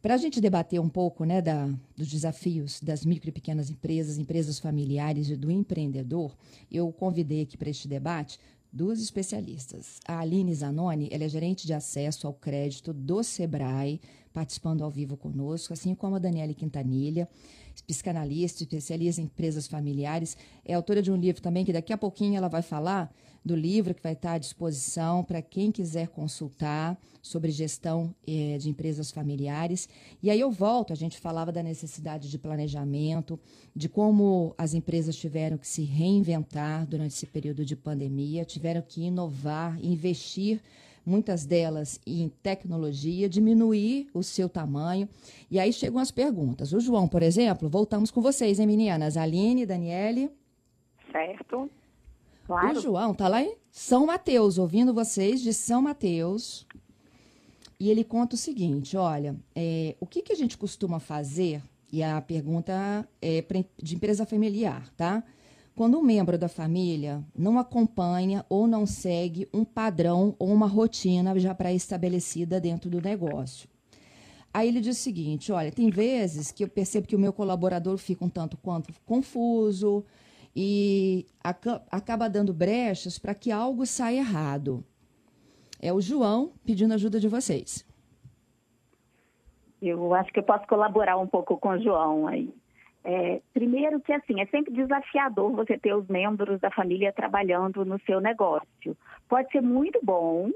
Para 0.06 0.14
a 0.14 0.18
gente 0.18 0.40
debater 0.40 0.80
um 0.80 0.88
pouco 0.88 1.24
né, 1.26 1.42
da, 1.42 1.68
dos 1.98 2.08
desafios 2.08 2.80
das 2.80 3.04
micro 3.04 3.30
e 3.30 3.32
pequenas 3.32 3.72
empresas, 3.72 4.20
empresas 4.20 4.60
familiares 4.60 5.32
e 5.32 5.36
do 5.36 5.50
empreendedor, 5.50 6.32
eu 6.72 6.92
convidei 6.92 7.42
aqui 7.42 7.58
para 7.58 7.72
este 7.72 7.88
debate 7.88 8.40
duas 8.76 9.00
especialistas. 9.00 10.02
A 10.06 10.20
Aline 10.20 10.54
Zanoni, 10.54 11.08
ela 11.10 11.24
é 11.24 11.30
gerente 11.30 11.66
de 11.66 11.74
acesso 11.74 12.28
ao 12.28 12.34
crédito 12.34 12.92
do 12.92 13.24
Sebrae, 13.24 14.02
participando 14.34 14.84
ao 14.84 14.92
vivo 14.92 15.16
conosco, 15.16 15.72
assim 15.72 15.96
como 15.96 16.18
a 16.18 16.20
Daniele 16.20 16.54
Quintanilha, 16.54 17.26
psicanalista, 17.88 18.64
especialista 18.64 19.22
em 19.22 19.26
empresas 19.26 19.66
familiares, 19.66 20.36
é 20.66 20.74
autora 20.74 21.02
de 21.02 21.10
um 21.10 21.16
livro 21.16 21.42
também 21.42 21.64
que 21.64 21.72
daqui 21.72 21.94
a 21.94 21.98
pouquinho 21.98 22.36
ela 22.36 22.50
vai 22.50 22.62
falar 22.62 23.10
do 23.46 23.56
livro 23.56 23.94
que 23.94 24.02
vai 24.02 24.14
estar 24.14 24.34
à 24.34 24.38
disposição 24.40 25.24
para 25.24 25.40
quem 25.40 25.72
quiser 25.72 26.08
consultar 26.08 26.98
sobre 27.22 27.52
gestão 27.52 28.14
eh, 28.28 28.58
de 28.58 28.70
empresas 28.70 29.12
familiares. 29.12 29.88
E 30.22 30.32
aí 30.32 30.40
eu 30.40 30.50
volto, 30.50 30.92
a 30.92 30.96
gente 30.96 31.20
falava 31.20 31.52
da 31.52 31.62
necessidade 31.62 32.30
de 32.30 32.40
planejamento, 32.40 33.40
de 33.76 33.88
como 33.88 34.56
as 34.58 34.74
empresas 34.74 35.16
tiveram 35.16 35.58
que 35.60 35.68
se 35.68 35.84
reinventar 35.84 36.88
durante 36.88 37.14
esse 37.14 37.28
período 37.28 37.64
de 37.64 37.76
pandemia, 37.76 38.44
tiveram 38.44 38.82
que 38.82 39.04
inovar, 39.04 39.78
investir 39.84 40.60
muitas 41.06 41.46
delas 41.46 42.00
em 42.06 42.30
tecnologia, 42.42 43.30
diminuir 43.30 44.08
o 44.12 44.24
seu 44.24 44.50
tamanho. 44.50 45.08
E 45.52 45.60
aí 45.60 45.72
chegam 45.72 46.00
as 46.00 46.10
perguntas. 46.10 46.74
O 46.74 46.80
João, 46.80 47.08
por 47.08 47.22
exemplo, 47.22 47.70
voltamos 47.70 48.10
com 48.10 48.22
vocês, 48.22 48.60
hein, 48.60 48.66
meninas? 48.66 49.18
Aline, 49.18 49.68
Daniele. 49.68 50.32
Certo. 51.12 51.70
Claro. 52.46 52.78
O 52.78 52.82
João 52.82 53.12
está 53.12 53.28
lá 53.28 53.42
em 53.42 53.56
São 53.72 54.06
Mateus, 54.06 54.58
ouvindo 54.58 54.94
vocês 54.94 55.42
de 55.42 55.54
São 55.54 55.82
Mateus. 55.82 56.66
E 57.80 57.90
ele 57.90 58.04
conta 58.04 58.36
o 58.36 58.38
seguinte: 58.38 58.96
olha, 58.96 59.36
é, 59.56 59.96
o 60.00 60.06
que, 60.06 60.22
que 60.22 60.32
a 60.32 60.36
gente 60.36 60.58
costuma 60.58 61.00
fazer? 61.00 61.62
E 61.92 62.04
a 62.04 62.22
pergunta 62.22 63.08
é 63.22 63.44
de 63.82 63.96
empresa 63.96 64.26
familiar, 64.26 64.90
tá? 64.96 65.24
Quando 65.76 66.00
um 66.00 66.04
membro 66.04 66.38
da 66.38 66.48
família 66.48 67.24
não 67.38 67.60
acompanha 67.60 68.46
ou 68.48 68.66
não 68.66 68.86
segue 68.86 69.48
um 69.54 69.66
padrão 69.66 70.36
ou 70.40 70.54
uma 70.54 70.68
rotina 70.68 71.38
já 71.38 71.54
pré-estabelecida 71.54 72.62
dentro 72.62 72.90
do 72.90 73.02
negócio. 73.02 73.68
Aí 74.54 74.70
ele 74.70 74.80
diz 74.80 74.98
o 74.98 75.02
seguinte: 75.02 75.52
olha, 75.52 75.72
tem 75.72 75.90
vezes 75.90 76.52
que 76.52 76.64
eu 76.64 76.70
percebo 76.70 77.08
que 77.08 77.16
o 77.16 77.20
meu 77.20 77.34
colaborador 77.34 77.98
fica 77.98 78.24
um 78.24 78.30
tanto 78.30 78.56
quanto 78.58 78.94
confuso, 79.06 80.06
e 80.56 81.26
acaba 81.92 82.30
dando 82.30 82.54
brechas 82.54 83.20
para 83.20 83.36
que 83.36 83.52
algo 83.52 83.86
saia 83.86 84.20
errado. 84.20 84.84
É 85.82 85.92
o 85.92 86.00
João 86.00 86.54
pedindo 86.66 86.94
ajuda 86.94 87.20
de 87.20 87.28
vocês. 87.28 87.86
Eu 89.82 90.14
acho 90.14 90.32
que 90.32 90.40
eu 90.40 90.44
posso 90.44 90.66
colaborar 90.68 91.18
um 91.18 91.28
pouco 91.28 91.58
com 91.58 91.70
o 91.70 91.80
João 91.80 92.28
aí. 92.28 92.54
É, 93.04 93.40
primeiro 93.54 94.00
que 94.00 94.12
assim, 94.12 94.42
é 94.42 94.48
sempre 94.48 94.74
desafiador 94.74 95.52
você 95.52 95.78
ter 95.78 95.94
os 95.94 96.08
membros 96.08 96.60
da 96.60 96.72
família 96.72 97.14
trabalhando 97.14 97.86
no 97.86 98.00
seu 98.00 98.20
negócio. 98.20 98.98
Pode 99.30 99.52
ser 99.52 99.62
muito 99.62 100.00
bom, 100.02 100.50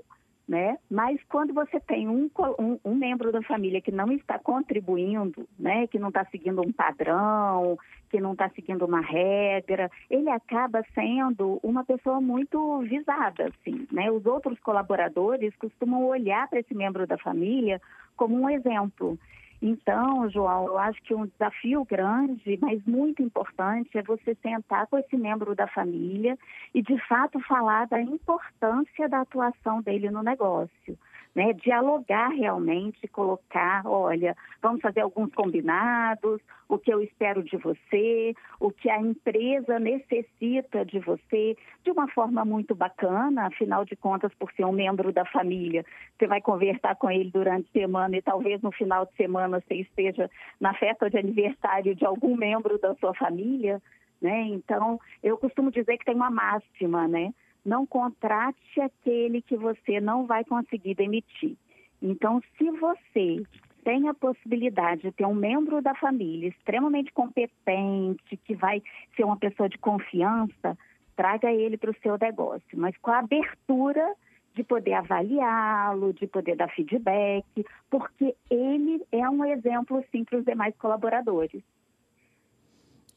né? 0.50 0.79
Mas 0.89 1.22
quando 1.29 1.53
você 1.53 1.79
tem 1.79 2.10
um, 2.10 2.27
um, 2.58 2.79
um, 2.84 2.96
membro 2.96 3.32
da 3.32 3.39
família 3.44 3.79
que 3.79 3.91
não 3.91 4.12
está 4.12 4.39
contribuindo, 4.39 5.48
né? 5.60 5.86
Que 5.86 6.00
não 6.00 6.08
está 6.08 6.25
seguindo 6.25 6.60
um 6.60 6.72
padrão, 6.72 7.77
que 8.10 8.20
não 8.20 8.34
está 8.34 8.50
seguindo 8.50 8.84
uma 8.84 9.00
regra, 9.00 9.91
ele 10.10 10.27
acaba 10.27 10.84
sendo 10.96 11.60
uma 11.62 11.84
pessoa 11.84 12.20
muito 12.20 12.79
visada, 12.79 13.50
assim, 13.50 13.88
né? 13.91 14.10
Os 14.10 14.25
outros 14.25 14.60
colaboradores 14.60 15.56
costumam 15.58 16.08
olhar 16.08 16.48
para 16.48 16.60
esse 16.60 16.74
membro 16.74 17.06
da 17.06 17.18
família 17.20 17.79
como 18.18 18.36
um 18.36 18.50
exemplo. 18.50 19.20
Então, 19.61 20.29
João, 20.29 20.67
eu 20.67 20.77
acho 20.77 21.01
que 21.03 21.13
um 21.13 21.25
desafio 21.25 21.83
grande, 21.83 22.57
mas 22.61 22.83
muito 22.85 23.21
importante, 23.21 23.97
é 23.97 24.01
você 24.01 24.35
sentar 24.35 24.87
com 24.87 24.97
esse 24.97 25.17
membro 25.17 25.53
da 25.53 25.67
família 25.67 26.37
e, 26.73 26.81
de 26.81 26.97
fato, 27.07 27.39
falar 27.41 27.85
da 27.87 28.01
importância 28.01 29.09
da 29.09 29.21
atuação 29.21 29.81
dele 29.81 30.09
no 30.09 30.23
negócio 30.23 30.97
né? 31.39 31.53
Dialogar 31.53 32.27
realmente, 32.31 33.08
colocar, 33.08 33.88
olha, 33.88 34.36
vamos 34.62 34.81
fazer 34.81 35.00
alguns 35.00 35.34
combinados, 35.34 36.41
o 36.67 36.77
que 36.77 36.93
eu 36.93 37.01
espero 37.01 37.41
de 37.41 37.55
você, 37.55 38.36
o 38.60 38.69
que 38.69 38.89
a 38.89 39.00
empresa 39.00 39.79
necessita 39.79 40.84
de 40.84 41.00
você, 41.00 41.55
de 41.81 41.91
uma 41.91 42.10
forma 42.10 42.43
muito 42.43 42.75
bacana, 42.75 43.48
afinal 43.48 43.86
de 43.86 43.96
contas, 43.96 44.34
por 44.34 44.51
ser 44.51 44.65
um 44.65 44.74
membro 44.74 45.13
da 45.13 45.24
família, 45.24 45.86
você 46.17 46.27
vai 46.27 46.41
conversar 46.41 46.98
com 46.98 47.10
ele 47.10 47.31
durante 47.31 47.69
a 47.69 47.79
semana 47.79 48.17
e 48.17 48.22
talvez 48.22 48.62
no 48.62 48.74
final 48.74 49.05
de 49.05 49.13
semana 49.15 49.62
você 49.62 49.75
esteja 49.75 50.29
na 50.60 50.74
festa 50.74 51.10
de 51.10 51.17
aniversário 51.17 51.96
de 51.96 52.05
algum 52.05 52.36
membro 52.36 52.77
da 52.79 52.93
sua 52.96 53.13
família, 53.13 53.81
né? 54.22 54.41
Então, 54.41 55.00
eu 55.24 55.38
costumo 55.38 55.72
dizer 55.72 55.98
que 55.98 56.03
tem 56.03 56.15
uma 56.15 56.29
máxima, 56.29 57.08
né? 57.08 57.34
Não 57.69 57.85
contrate 57.85 58.81
aquele 58.81 59.43
que 59.43 59.55
você 59.55 60.01
não 60.01 60.25
vai 60.25 60.43
conseguir 60.43 60.95
demitir. 60.95 61.55
Então, 62.01 62.41
se 62.57 62.71
você 62.71 63.43
tem 63.83 64.09
a 64.09 64.13
possibilidade 64.13 65.03
de 65.03 65.11
ter 65.11 65.25
um 65.25 65.35
membro 65.35 65.81
da 65.81 65.93
família 65.93 66.49
extremamente 66.49 67.13
competente, 67.13 68.38
que 68.43 68.55
vai 68.55 68.81
ser 69.15 69.23
uma 69.23 69.38
pessoa 69.38 69.69
de 69.69 69.77
confiança, 69.77 70.77
traga 71.15 71.51
ele 71.51 71.77
para 71.77 71.91
o 71.91 71.95
seu 72.01 72.17
negócio, 72.17 72.75
mas 72.77 72.97
com 72.97 73.11
a 73.11 73.19
abertura 73.19 74.15
de 74.55 74.63
poder 74.63 74.93
avaliá-lo, 74.93 76.11
de 76.13 76.25
poder 76.25 76.55
dar 76.55 76.69
feedback, 76.69 77.45
porque 77.89 78.35
ele 78.49 79.03
é 79.11 79.29
um 79.29 79.45
exemplo, 79.45 80.03
sim, 80.11 80.23
para 80.23 80.39
os 80.39 80.45
demais 80.45 80.75
colaboradores. 80.77 81.61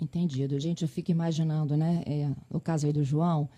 Entendido. 0.01 0.61
Gente, 0.61 0.83
eu 0.83 0.89
fico 0.89 1.11
imaginando, 1.11 1.77
né, 1.77 2.03
é, 2.07 2.31
o 2.55 2.61
caso 2.61 2.87
aí 2.87 2.93
do 2.93 3.03
João, 3.03 3.49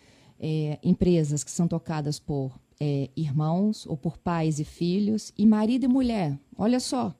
é, 0.44 0.78
empresas 0.82 1.42
que 1.42 1.50
são 1.50 1.66
tocadas 1.66 2.20
por 2.20 2.60
é, 2.78 3.08
irmãos 3.16 3.86
ou 3.86 3.96
por 3.96 4.18
pais 4.18 4.60
e 4.60 4.64
filhos, 4.64 5.32
e 5.38 5.46
marido 5.46 5.84
e 5.84 5.88
mulher. 5.88 6.38
Olha 6.58 6.78
só. 6.78 7.14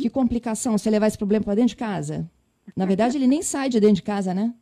Que 0.00 0.08
complicação 0.08 0.78
você 0.78 0.88
levar 0.88 1.08
esse 1.08 1.18
problema 1.18 1.44
para 1.44 1.56
dentro 1.56 1.70
de 1.70 1.76
casa. 1.76 2.30
Na 2.74 2.86
verdade, 2.86 3.18
ele 3.18 3.26
nem 3.26 3.42
sai 3.42 3.68
de 3.68 3.78
dentro 3.78 3.96
de 3.96 4.02
casa, 4.02 4.32
né? 4.32 4.54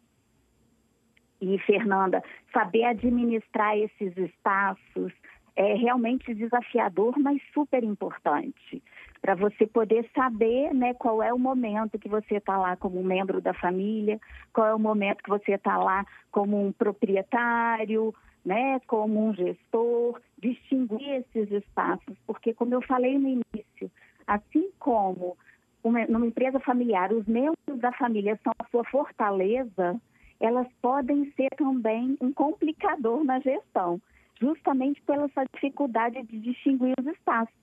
E, 1.40 1.57
Fernanda, 1.59 2.23
saber 2.52 2.85
administrar 2.85 3.76
esses 3.76 4.16
espaços 4.16 5.12
é 5.54 5.75
realmente 5.75 6.35
desafiador, 6.35 7.16
mas 7.19 7.40
super 7.52 7.85
importante. 7.85 8.83
Para 9.23 9.37
você 9.37 9.67
poder 9.67 10.11
saber 10.14 10.75
né, 10.75 10.93
qual 10.95 11.23
é 11.23 11.33
o 11.33 11.38
momento 11.38 11.99
que 11.99 12.09
você 12.09 12.35
está 12.35 12.59
lá 12.59 12.76
como 12.76 12.99
um 12.99 13.05
membro 13.05 13.41
da 13.41 13.55
família, 13.55 14.21
qual 14.52 14.67
é 14.67 14.75
o 14.75 14.79
momento 14.79 15.23
que 15.23 15.31
você 15.31 15.52
está 15.52 15.79
lá 15.79 16.05
como 16.31 16.61
um 16.61 16.73
proprietário, 16.73 18.12
né, 18.45 18.81
como 18.87 19.25
um 19.25 19.33
gestor, 19.33 20.21
distinguir 20.38 21.09
esses 21.09 21.50
espaços, 21.52 22.17
porque, 22.26 22.52
como 22.52 22.75
eu 22.75 22.83
falei 22.83 23.17
no 23.17 23.29
início, 23.29 23.91
assim 24.26 24.71
como 24.79 25.37
uma, 25.83 26.05
numa 26.07 26.26
empresa 26.26 26.59
familiar, 26.61 27.12
os 27.12 27.26
membros 27.26 27.79
da 27.79 27.93
família 27.93 28.38
são 28.43 28.52
a 28.59 28.69
sua 28.71 28.85
fortaleza, 28.85 30.00
elas 30.41 30.67
podem 30.81 31.31
ser 31.37 31.50
também 31.57 32.17
um 32.21 32.33
complicador 32.33 33.23
na 33.25 33.38
gestão, 33.38 34.00
justamente 34.41 35.00
pela 35.02 35.29
sua 35.29 35.45
dificuldade 35.55 36.21
de 36.25 36.41
distinguir 36.41 36.95
os 36.99 37.07
espaços. 37.07 37.55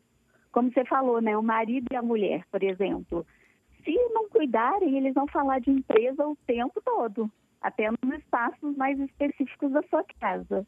Como 0.52 0.72
você 0.72 0.84
falou, 0.86 1.22
né, 1.22 1.38
o 1.38 1.44
marido 1.44 1.88
e 1.92 1.96
a 1.96 2.02
mulher, 2.02 2.44
por 2.52 2.64
exemplo, 2.64 3.26
se 3.84 3.94
não 4.14 4.28
cuidarem, 4.30 4.98
eles 4.98 5.14
vão 5.14 5.28
falar 5.28 5.60
de 5.60 5.70
empresa 5.72 6.28
o 6.28 6.36
tempo 6.48 6.82
todo 6.84 7.32
até 7.62 7.90
nos 7.92 8.18
espaços 8.18 8.76
mais 8.76 9.00
específicos 9.00 9.72
da 9.72 9.82
sua 9.84 10.04
casa. 10.20 10.66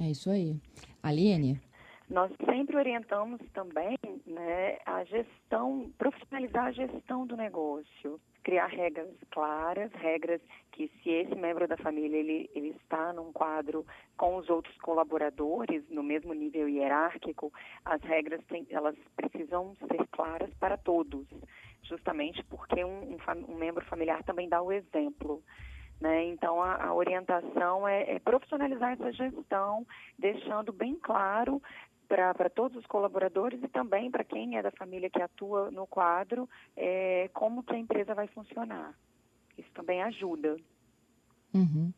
É 0.00 0.10
isso 0.10 0.30
aí. 0.30 0.56
Aline? 1.02 1.60
Nós 2.08 2.30
sempre 2.44 2.76
orientamos 2.76 3.40
também 3.54 3.98
né, 4.26 4.78
a 4.84 5.04
gestão, 5.04 5.90
profissionalizar 5.96 6.66
a 6.66 6.72
gestão 6.72 7.26
do 7.26 7.34
negócio, 7.34 8.20
criar 8.42 8.66
regras 8.66 9.08
claras, 9.30 9.90
regras 9.94 10.40
que 10.72 10.88
se 11.02 11.10
esse 11.10 11.34
membro 11.34 11.66
da 11.66 11.78
família 11.78 12.18
ele, 12.18 12.50
ele 12.54 12.76
está 12.82 13.12
num 13.14 13.32
quadro 13.32 13.86
com 14.18 14.36
os 14.36 14.50
outros 14.50 14.76
colaboradores 14.78 15.82
no 15.88 16.02
mesmo 16.02 16.34
nível 16.34 16.68
hierárquico, 16.68 17.50
as 17.86 18.02
regras 18.02 18.44
têm, 18.48 18.66
elas 18.68 18.96
precisam 19.16 19.74
ser 19.88 20.06
claras 20.08 20.52
para 20.60 20.76
todos, 20.76 21.26
justamente 21.82 22.44
porque 22.44 22.84
um, 22.84 23.14
um, 23.14 23.18
um 23.48 23.56
membro 23.56 23.84
familiar 23.86 24.22
também 24.24 24.46
dá 24.46 24.60
o 24.60 24.70
exemplo. 24.70 25.42
Né? 26.00 26.24
Então, 26.26 26.60
a, 26.60 26.88
a 26.88 26.94
orientação 26.94 27.88
é, 27.88 28.16
é, 28.16 28.18
profissionalizar 28.18 28.92
essa 28.92 29.12
gestão, 29.12 29.86
deixando 30.18 30.72
bem 30.72 30.96
claro 30.96 31.62
para 32.08 32.50
todos 32.50 32.76
os 32.76 32.86
colaboradores 32.86 33.62
e 33.62 33.68
também 33.68 34.10
para 34.10 34.24
quem 34.24 34.56
é 34.56 34.62
da 34.62 34.70
família 34.70 35.10
que 35.10 35.20
atua 35.20 35.70
no 35.70 35.86
quadro 35.86 36.48
é, 36.76 37.28
como 37.32 37.62
que 37.62 37.74
a 37.74 37.78
empresa 37.78 38.14
vai 38.14 38.26
funcionar. 38.28 38.94
Isso 39.56 39.70
também 39.74 40.02
ajuda. 40.02 40.56
Uhum. 41.52 41.92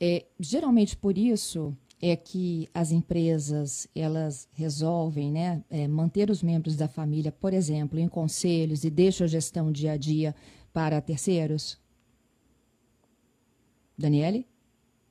É, 0.00 0.24
geralmente 0.38 0.96
por 0.96 1.16
isso 1.16 1.76
é 2.00 2.16
que 2.16 2.68
as 2.74 2.90
empresas 2.90 3.88
elas 3.94 4.48
resolvem 4.52 5.30
né, 5.30 5.64
é, 5.70 5.86
manter 5.86 6.30
os 6.30 6.42
membros 6.42 6.76
da 6.76 6.88
família, 6.88 7.32
por 7.32 7.52
exemplo, 7.52 7.98
em 7.98 8.08
conselhos 8.08 8.84
e 8.84 8.90
deixam 8.90 9.24
a 9.24 9.28
gestão 9.28 9.70
dia 9.70 9.92
a 9.92 9.96
dia 9.96 10.34
para 10.72 11.00
terceiros? 11.00 11.80
Daniele? 13.96 14.46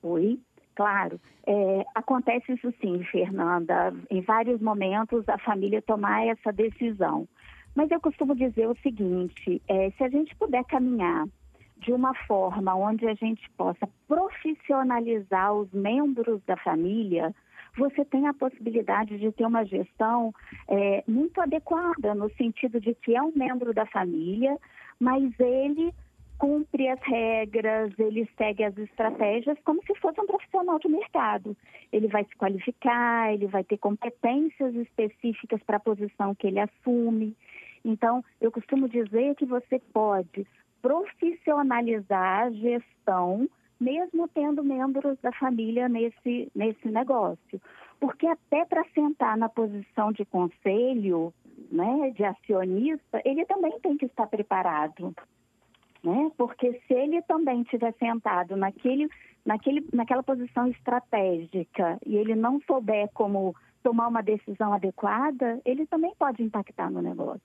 Oi, 0.01 0.39
claro. 0.75 1.19
É, 1.45 1.85
acontece 1.95 2.53
isso 2.53 2.73
sim, 2.81 3.03
Fernanda. 3.05 3.93
Em 4.09 4.21
vários 4.21 4.61
momentos 4.61 5.27
a 5.27 5.37
família 5.37 5.81
tomar 5.81 6.25
essa 6.25 6.51
decisão. 6.51 7.27
Mas 7.75 7.89
eu 7.91 7.99
costumo 7.99 8.35
dizer 8.35 8.67
o 8.67 8.77
seguinte: 8.81 9.61
é, 9.67 9.89
se 9.91 10.03
a 10.03 10.09
gente 10.09 10.35
puder 10.35 10.63
caminhar 10.65 11.25
de 11.77 11.91
uma 11.91 12.13
forma 12.25 12.73
onde 12.75 13.05
a 13.07 13.13
gente 13.13 13.49
possa 13.57 13.87
profissionalizar 14.07 15.53
os 15.53 15.71
membros 15.73 16.41
da 16.45 16.55
família, 16.55 17.33
você 17.77 18.05
tem 18.05 18.27
a 18.27 18.33
possibilidade 18.33 19.17
de 19.17 19.31
ter 19.31 19.45
uma 19.45 19.65
gestão 19.65 20.33
é, 20.69 21.03
muito 21.07 21.41
adequada, 21.41 22.13
no 22.15 22.29
sentido 22.35 22.79
de 22.79 22.93
que 22.95 23.15
é 23.15 23.21
um 23.21 23.33
membro 23.35 23.73
da 23.73 23.85
família, 23.87 24.57
mas 24.99 25.37
ele 25.39 25.93
cumpre 26.43 26.89
as 26.89 26.99
regras, 27.03 27.97
ele 27.97 28.29
segue 28.37 28.65
as 28.65 28.77
estratégias 28.77 29.57
como 29.63 29.81
se 29.83 29.95
fosse 29.95 30.19
um 30.19 30.25
profissional 30.25 30.77
de 30.77 30.89
mercado. 30.89 31.55
Ele 31.89 32.09
vai 32.09 32.25
se 32.25 32.35
qualificar, 32.35 33.33
ele 33.33 33.47
vai 33.47 33.63
ter 33.63 33.77
competências 33.77 34.75
específicas 34.75 35.63
para 35.63 35.77
a 35.77 35.79
posição 35.79 36.35
que 36.35 36.47
ele 36.47 36.59
assume. 36.59 37.33
Então, 37.85 38.21
eu 38.41 38.51
costumo 38.51 38.89
dizer 38.89 39.35
que 39.35 39.45
você 39.45 39.79
pode 39.93 40.45
profissionalizar 40.81 42.47
a 42.47 42.51
gestão, 42.51 43.47
mesmo 43.79 44.27
tendo 44.27 44.65
membros 44.65 45.17
da 45.21 45.31
família 45.31 45.87
nesse, 45.87 46.51
nesse 46.53 46.89
negócio. 46.89 47.61
Porque 48.01 48.27
até 48.27 48.65
para 48.65 48.83
sentar 48.93 49.37
na 49.37 49.47
posição 49.47 50.11
de 50.11 50.25
conselho, 50.25 51.33
né, 51.71 52.11
de 52.13 52.25
acionista, 52.25 53.21
ele 53.23 53.45
também 53.45 53.79
tem 53.79 53.95
que 53.95 54.07
estar 54.07 54.27
preparado 54.27 55.15
né? 56.03 56.31
Porque 56.37 56.81
se 56.87 56.93
ele 56.93 57.21
também 57.23 57.61
estiver 57.61 57.93
sentado 57.97 58.57
naquele, 58.57 59.09
naquele, 59.45 59.87
naquela 59.93 60.21
posição 60.21 60.67
estratégica 60.67 61.97
e 62.05 62.15
ele 62.17 62.35
não 62.35 62.59
souber 62.61 63.09
como 63.13 63.55
tomar 63.81 64.07
uma 64.07 64.21
decisão 64.21 64.73
adequada, 64.73 65.59
ele 65.65 65.85
também 65.85 66.13
pode 66.17 66.43
impactar 66.43 66.89
no 66.91 67.01
negócio. 67.01 67.41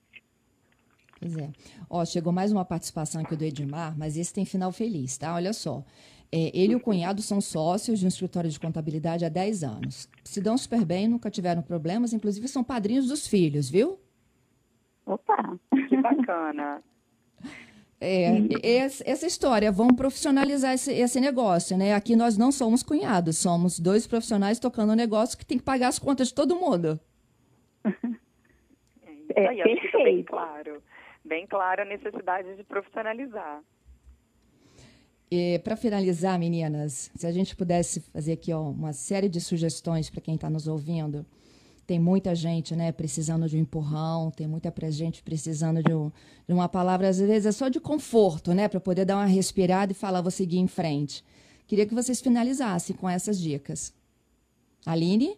Pois 1.20 1.36
é. 1.36 1.50
Ó, 1.90 2.04
chegou 2.04 2.32
mais 2.32 2.52
uma 2.52 2.64
participação 2.64 3.22
aqui 3.22 3.34
do 3.34 3.44
Edmar, 3.44 3.96
mas 3.98 4.16
esse 4.16 4.32
tem 4.32 4.44
final 4.44 4.70
feliz, 4.70 5.18
tá? 5.18 5.34
Olha 5.34 5.52
só. 5.52 5.84
É, 6.30 6.50
ele 6.56 6.74
e 6.74 6.76
o 6.76 6.80
cunhado 6.80 7.22
são 7.22 7.40
sócios 7.40 7.98
de 7.98 8.04
um 8.04 8.08
escritório 8.08 8.50
de 8.50 8.60
contabilidade 8.60 9.24
há 9.24 9.28
10 9.28 9.64
anos. 9.64 10.08
Se 10.22 10.40
dão 10.40 10.56
super 10.58 10.84
bem, 10.84 11.08
nunca 11.08 11.30
tiveram 11.30 11.62
problemas, 11.62 12.12
inclusive 12.12 12.46
são 12.46 12.62
padrinhos 12.62 13.08
dos 13.08 13.26
filhos, 13.26 13.68
viu? 13.68 13.98
Opa! 15.06 15.58
Que 15.88 15.96
bacana! 15.96 16.82
É, 18.00 18.28
essa 19.04 19.26
história, 19.26 19.72
vamos 19.72 19.96
profissionalizar 19.96 20.72
esse, 20.72 20.92
esse, 20.92 21.20
negócio, 21.20 21.76
né? 21.76 21.94
Aqui 21.94 22.14
nós 22.14 22.38
não 22.38 22.52
somos 22.52 22.82
cunhados, 22.82 23.38
somos 23.38 23.80
dois 23.80 24.06
profissionais 24.06 24.60
tocando 24.60 24.92
um 24.92 24.96
negócio 24.96 25.36
que 25.36 25.44
tem 25.44 25.58
que 25.58 25.64
pagar 25.64 25.88
as 25.88 25.98
contas 25.98 26.28
de 26.28 26.34
todo 26.34 26.56
mundo. 26.56 26.98
É, 29.36 29.46
aí, 29.46 29.62
perfeito. 29.62 30.04
bem 30.04 30.24
claro, 30.24 30.82
bem 31.22 31.46
claro 31.46 31.82
a 31.82 31.84
necessidade 31.84 32.56
de 32.56 32.64
profissionalizar. 32.64 33.62
Para 35.62 35.76
finalizar, 35.76 36.38
meninas, 36.38 37.10
se 37.14 37.26
a 37.26 37.30
gente 37.30 37.54
pudesse 37.54 38.00
fazer 38.00 38.32
aqui 38.32 38.52
ó, 38.54 38.62
uma 38.62 38.94
série 38.94 39.28
de 39.28 39.38
sugestões 39.38 40.08
para 40.08 40.22
quem 40.22 40.34
está 40.34 40.48
nos 40.48 40.66
ouvindo, 40.66 41.26
tem 41.88 41.98
muita 41.98 42.34
gente 42.34 42.76
né, 42.76 42.92
precisando 42.92 43.48
de 43.48 43.56
um 43.56 43.60
empurrão, 43.60 44.30
tem 44.30 44.46
muita 44.46 44.70
gente 44.90 45.22
precisando 45.22 45.82
de, 45.82 45.94
um, 45.94 46.12
de 46.46 46.52
uma 46.52 46.68
palavra, 46.68 47.08
às 47.08 47.18
vezes 47.18 47.46
é 47.46 47.50
só 47.50 47.70
de 47.70 47.80
conforto, 47.80 48.52
né, 48.52 48.68
para 48.68 48.78
poder 48.78 49.06
dar 49.06 49.16
uma 49.16 49.24
respirada 49.24 49.92
e 49.92 49.94
falar, 49.94 50.20
vou 50.20 50.30
seguir 50.30 50.58
em 50.58 50.66
frente. 50.66 51.24
Queria 51.66 51.86
que 51.86 51.94
vocês 51.94 52.20
finalizassem 52.20 52.94
com 52.94 53.08
essas 53.08 53.40
dicas. 53.40 53.94
Aline? 54.84 55.34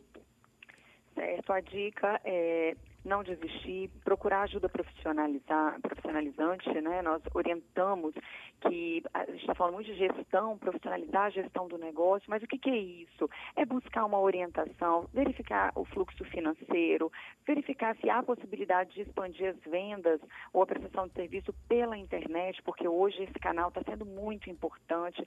Certo, 1.14 1.52
a 1.52 1.60
dica 1.60 2.20
é 2.24 2.74
não 3.04 3.22
desistir, 3.22 3.90
procurar 4.04 4.42
ajuda 4.42 4.68
profissionalizante, 4.68 6.80
né? 6.80 7.02
Nós 7.02 7.22
orientamos 7.34 8.14
que 8.60 9.02
a 9.14 9.24
gente 9.26 9.40
está 9.40 9.54
falando 9.54 9.74
muito 9.74 9.86
de 9.86 9.96
gestão, 9.96 10.58
profissionalizar 10.58 11.26
a 11.26 11.30
gestão 11.30 11.66
do 11.66 11.78
negócio, 11.78 12.28
mas 12.28 12.42
o 12.42 12.46
que, 12.46 12.58
que 12.58 12.70
é 12.70 12.76
isso? 12.76 13.28
É 13.56 13.64
buscar 13.64 14.04
uma 14.04 14.20
orientação, 14.20 15.08
verificar 15.14 15.72
o 15.74 15.84
fluxo 15.84 16.24
financeiro, 16.26 17.10
verificar 17.46 17.96
se 17.96 18.10
há 18.10 18.22
possibilidade 18.22 18.94
de 18.94 19.02
expandir 19.02 19.48
as 19.48 19.70
vendas 19.70 20.20
ou 20.52 20.62
a 20.62 20.66
prestação 20.66 21.08
de 21.08 21.14
serviço 21.14 21.54
pela 21.68 21.96
internet, 21.96 22.62
porque 22.62 22.86
hoje 22.86 23.22
esse 23.22 23.38
canal 23.38 23.68
está 23.68 23.82
sendo 23.82 24.04
muito 24.04 24.50
importante. 24.50 25.22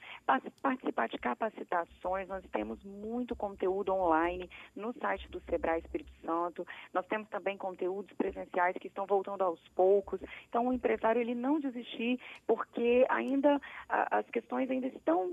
Participar 0.62 1.08
de 1.08 1.18
capacitações, 1.18 2.28
nós 2.28 2.44
temos 2.52 2.84
muito 2.84 3.36
conteúdo 3.36 3.94
online 3.94 4.50
no 4.76 4.94
site 4.94 5.28
do 5.30 5.40
Sebrae 5.42 5.80
Espírito 5.80 6.12
Santo. 6.24 6.68
Nós 6.94 7.06
temos 7.08 7.28
também 7.30 7.58
conteúdos 7.64 8.12
presenciais 8.18 8.76
que 8.78 8.90
estão 8.90 9.06
voltando 9.06 9.42
aos 9.42 9.62
poucos. 9.70 10.20
Então, 10.50 10.68
o 10.68 10.74
empresário 10.74 11.22
ele 11.22 11.34
não 11.34 11.62
desistir, 11.62 12.20
porque 12.46 13.06
ainda 13.08 13.62
a, 13.88 14.18
as 14.20 14.30
questões 14.30 14.70
ainda 14.70 14.88
estão 14.88 15.32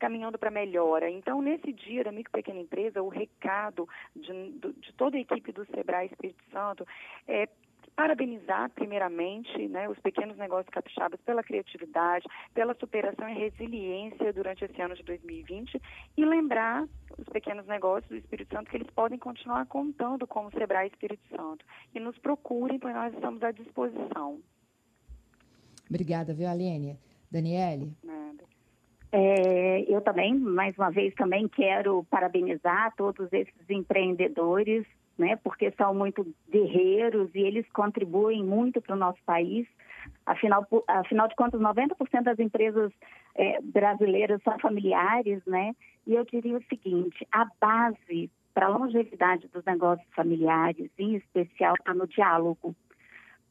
caminhando 0.00 0.36
para 0.36 0.50
melhora. 0.50 1.08
Então, 1.08 1.40
nesse 1.40 1.72
dia 1.72 2.02
da 2.02 2.10
micro 2.10 2.32
pequena 2.32 2.58
empresa, 2.58 3.00
o 3.00 3.08
recado 3.08 3.88
de, 4.16 4.32
de 4.80 4.92
toda 4.94 5.16
a 5.16 5.20
equipe 5.20 5.52
do 5.52 5.64
Sebrae 5.66 6.06
Espírito 6.06 6.42
Santo 6.50 6.84
é 7.28 7.48
parabenizar 7.98 8.70
primeiramente 8.70 9.66
né, 9.66 9.88
os 9.88 9.98
pequenos 9.98 10.36
negócios 10.36 10.72
capixabas 10.72 11.20
pela 11.22 11.42
criatividade, 11.42 12.24
pela 12.54 12.72
superação 12.78 13.28
e 13.28 13.34
resiliência 13.34 14.32
durante 14.32 14.64
esse 14.64 14.80
ano 14.80 14.94
de 14.94 15.02
2020 15.02 15.82
e 16.16 16.24
lembrar 16.24 16.86
os 17.18 17.28
pequenos 17.30 17.66
negócios 17.66 18.08
do 18.08 18.16
Espírito 18.16 18.54
Santo 18.54 18.70
que 18.70 18.76
eles 18.76 18.90
podem 18.90 19.18
continuar 19.18 19.66
contando 19.66 20.28
com 20.28 20.46
o 20.46 20.50
Sebrae 20.52 20.86
Espírito 20.86 21.20
Santo 21.34 21.66
e 21.92 21.98
nos 21.98 22.16
procurem, 22.18 22.78
pois 22.78 22.94
nós 22.94 23.12
estamos 23.12 23.42
à 23.42 23.50
disposição. 23.50 24.38
Obrigada, 25.90 26.32
viu, 26.32 26.48
Aline? 26.48 26.96
Daniele? 27.28 27.92
Nada. 28.04 28.44
É, 29.10 29.92
eu 29.92 30.00
também, 30.02 30.38
mais 30.38 30.78
uma 30.78 30.92
vez, 30.92 31.12
também 31.16 31.48
quero 31.48 32.04
parabenizar 32.04 32.94
todos 32.96 33.32
esses 33.32 33.68
empreendedores 33.68 34.86
né, 35.18 35.36
porque 35.42 35.70
são 35.72 35.92
muito 35.92 36.26
guerreiros 36.50 37.34
e 37.34 37.40
eles 37.40 37.68
contribuem 37.72 38.44
muito 38.44 38.80
para 38.80 38.94
o 38.94 38.98
nosso 38.98 39.18
país. 39.24 39.66
Afinal, 40.24 40.66
afinal 40.86 41.28
de 41.28 41.34
contas, 41.34 41.60
90% 41.60 42.22
das 42.22 42.38
empresas 42.38 42.92
é, 43.34 43.60
brasileiras 43.60 44.40
são 44.42 44.58
familiares, 44.58 45.44
né? 45.44 45.74
E 46.06 46.14
eu 46.14 46.24
diria 46.24 46.56
o 46.56 46.64
seguinte: 46.64 47.26
a 47.32 47.46
base 47.60 48.30
para 48.54 48.66
a 48.66 48.70
longevidade 48.70 49.48
dos 49.48 49.64
negócios 49.64 50.08
familiares, 50.14 50.90
em 50.98 51.16
especial, 51.16 51.74
está 51.74 51.92
no 51.92 52.06
diálogo, 52.06 52.74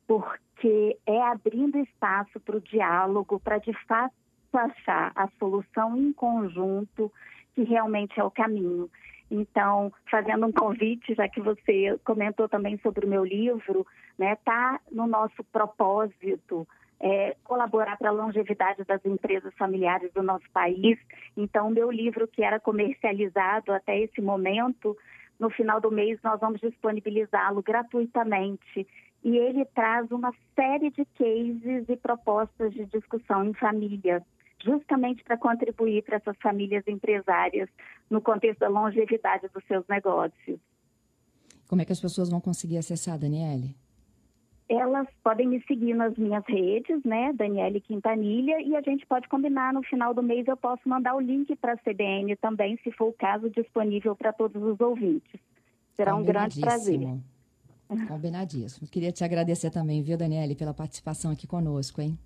porque 0.08 0.98
é 1.06 1.22
abrindo 1.22 1.78
espaço 1.78 2.40
para 2.40 2.58
o 2.58 2.62
diálogo, 2.62 3.40
para 3.40 3.58
de 3.58 3.74
fato 3.86 4.14
achar 4.54 5.12
a 5.16 5.28
solução 5.38 5.96
em 5.96 6.12
conjunto 6.12 7.12
que 7.54 7.64
realmente 7.64 8.20
é 8.20 8.24
o 8.24 8.32
caminho. 8.32 8.90
Então, 9.30 9.92
fazendo 10.10 10.46
um 10.46 10.52
convite, 10.52 11.14
já 11.14 11.28
que 11.28 11.42
você 11.42 12.00
comentou 12.04 12.48
também 12.48 12.78
sobre 12.80 13.06
o 13.06 13.10
meu 13.10 13.26
livro, 13.26 13.86
né, 14.18 14.38
tá 14.44 14.80
no 14.92 15.06
nosso 15.06 15.44
propósito 15.52 16.68
é, 17.00 17.36
colaborar 17.44 17.98
para 17.98 18.10
a 18.10 18.14
longevidade 18.14 18.84
das 18.84 19.06
empresas 19.06 19.54
familiares 19.56 20.12
do 20.14 20.24
nosso 20.24 20.50
país. 20.52 20.98
Então, 21.36 21.70
meu 21.70 21.92
livro 21.92 22.28
que 22.28 22.44
era 22.44 22.60
comercializado 22.60 23.72
até 23.72 24.00
esse 24.00 24.22
momento, 24.22 24.98
no 25.40 25.50
final 25.50 25.80
do 25.80 25.92
mês 25.92 26.20
nós 26.24 26.40
vamos 26.40 26.60
disponibilizá-lo 26.60 27.62
gratuitamente. 27.62 28.88
E 29.24 29.38
ele 29.38 29.66
traz 29.66 30.10
uma 30.12 30.34
série 30.56 30.90
de 30.90 31.06
cases 31.18 31.90
e 31.90 31.98
propostas 31.98 32.74
de 32.74 32.86
discussão 32.86 33.44
em 33.44 33.54
família 33.54 34.24
justamente 34.64 35.24
para 35.24 35.38
contribuir 35.38 36.04
para 36.04 36.18
essas 36.18 36.38
famílias 36.42 36.84
empresárias 36.88 37.70
no 38.10 38.22
contexto 38.22 38.60
da 38.60 38.70
longevidade 38.70 39.48
dos 39.54 39.64
seus 39.66 39.86
negócios. 39.88 40.60
Como 41.68 41.82
é 41.82 41.86
que 41.86 41.92
as 41.92 42.00
pessoas 42.00 42.30
vão 42.30 42.40
conseguir 42.40 42.78
acessar, 42.78 43.18
Daniele? 43.18 43.76
Elas 44.70 45.08
podem 45.24 45.48
me 45.48 45.62
seguir 45.64 45.94
nas 45.94 46.18
minhas 46.18 46.44
redes, 46.46 47.02
né, 47.06 47.32
Daniele 47.34 47.80
Quintanilha, 47.80 48.62
e 48.62 48.76
a 48.76 48.82
gente 48.82 49.06
pode 49.06 49.28
combinar 49.30 49.74
no 49.74 49.82
final 49.84 50.14
do 50.14 50.22
mês. 50.22 50.46
Eu 50.46 50.58
posso 50.58 50.88
mandar 50.88 51.16
o 51.16 51.22
link 51.22 51.56
para 51.56 51.74
a 51.74 51.78
CBN 51.78 52.36
também, 52.36 52.78
se 52.84 52.92
for 52.92 53.08
o 53.08 53.14
caso, 53.14 53.50
disponível 53.50 54.16
para 54.16 54.34
todos 54.34 54.62
os 54.62 54.80
ouvintes. 54.82 55.40
Será 55.96 56.16
um 56.16 56.24
grande 56.24 56.60
prazer. 56.60 57.00
Combinadíssimo. 58.08 58.88
Queria 58.90 59.12
te 59.12 59.24
agradecer 59.24 59.72
também, 59.72 60.04
viu, 60.04 60.18
Daniele, 60.18 60.56
pela 60.56 60.74
participação 60.74 61.32
aqui 61.32 61.48
conosco, 61.48 62.02
hein? 62.02 62.20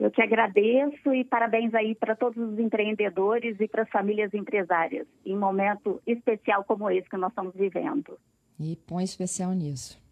Eu 0.00 0.10
te 0.10 0.22
agradeço 0.22 1.12
e 1.12 1.22
parabéns 1.22 1.74
aí 1.74 1.94
para 1.94 2.16
todos 2.16 2.42
os 2.42 2.58
empreendedores 2.58 3.60
e 3.60 3.68
para 3.68 3.82
as 3.82 3.90
famílias 3.90 4.32
empresárias, 4.32 5.06
em 5.26 5.36
um 5.36 5.40
momento 5.40 6.00
especial 6.06 6.64
como 6.64 6.90
esse 6.90 7.06
que 7.06 7.18
nós 7.18 7.30
estamos 7.30 7.54
vivendo. 7.54 8.18
E 8.58 8.76
põe 8.86 9.04
especial 9.04 9.52
nisso. 9.52 10.02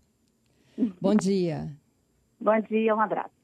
Bom 1.01 1.14
dia. 1.14 1.72
Bom 2.38 2.61
dia, 2.61 2.94
um 2.94 3.01
abraço. 3.01 3.38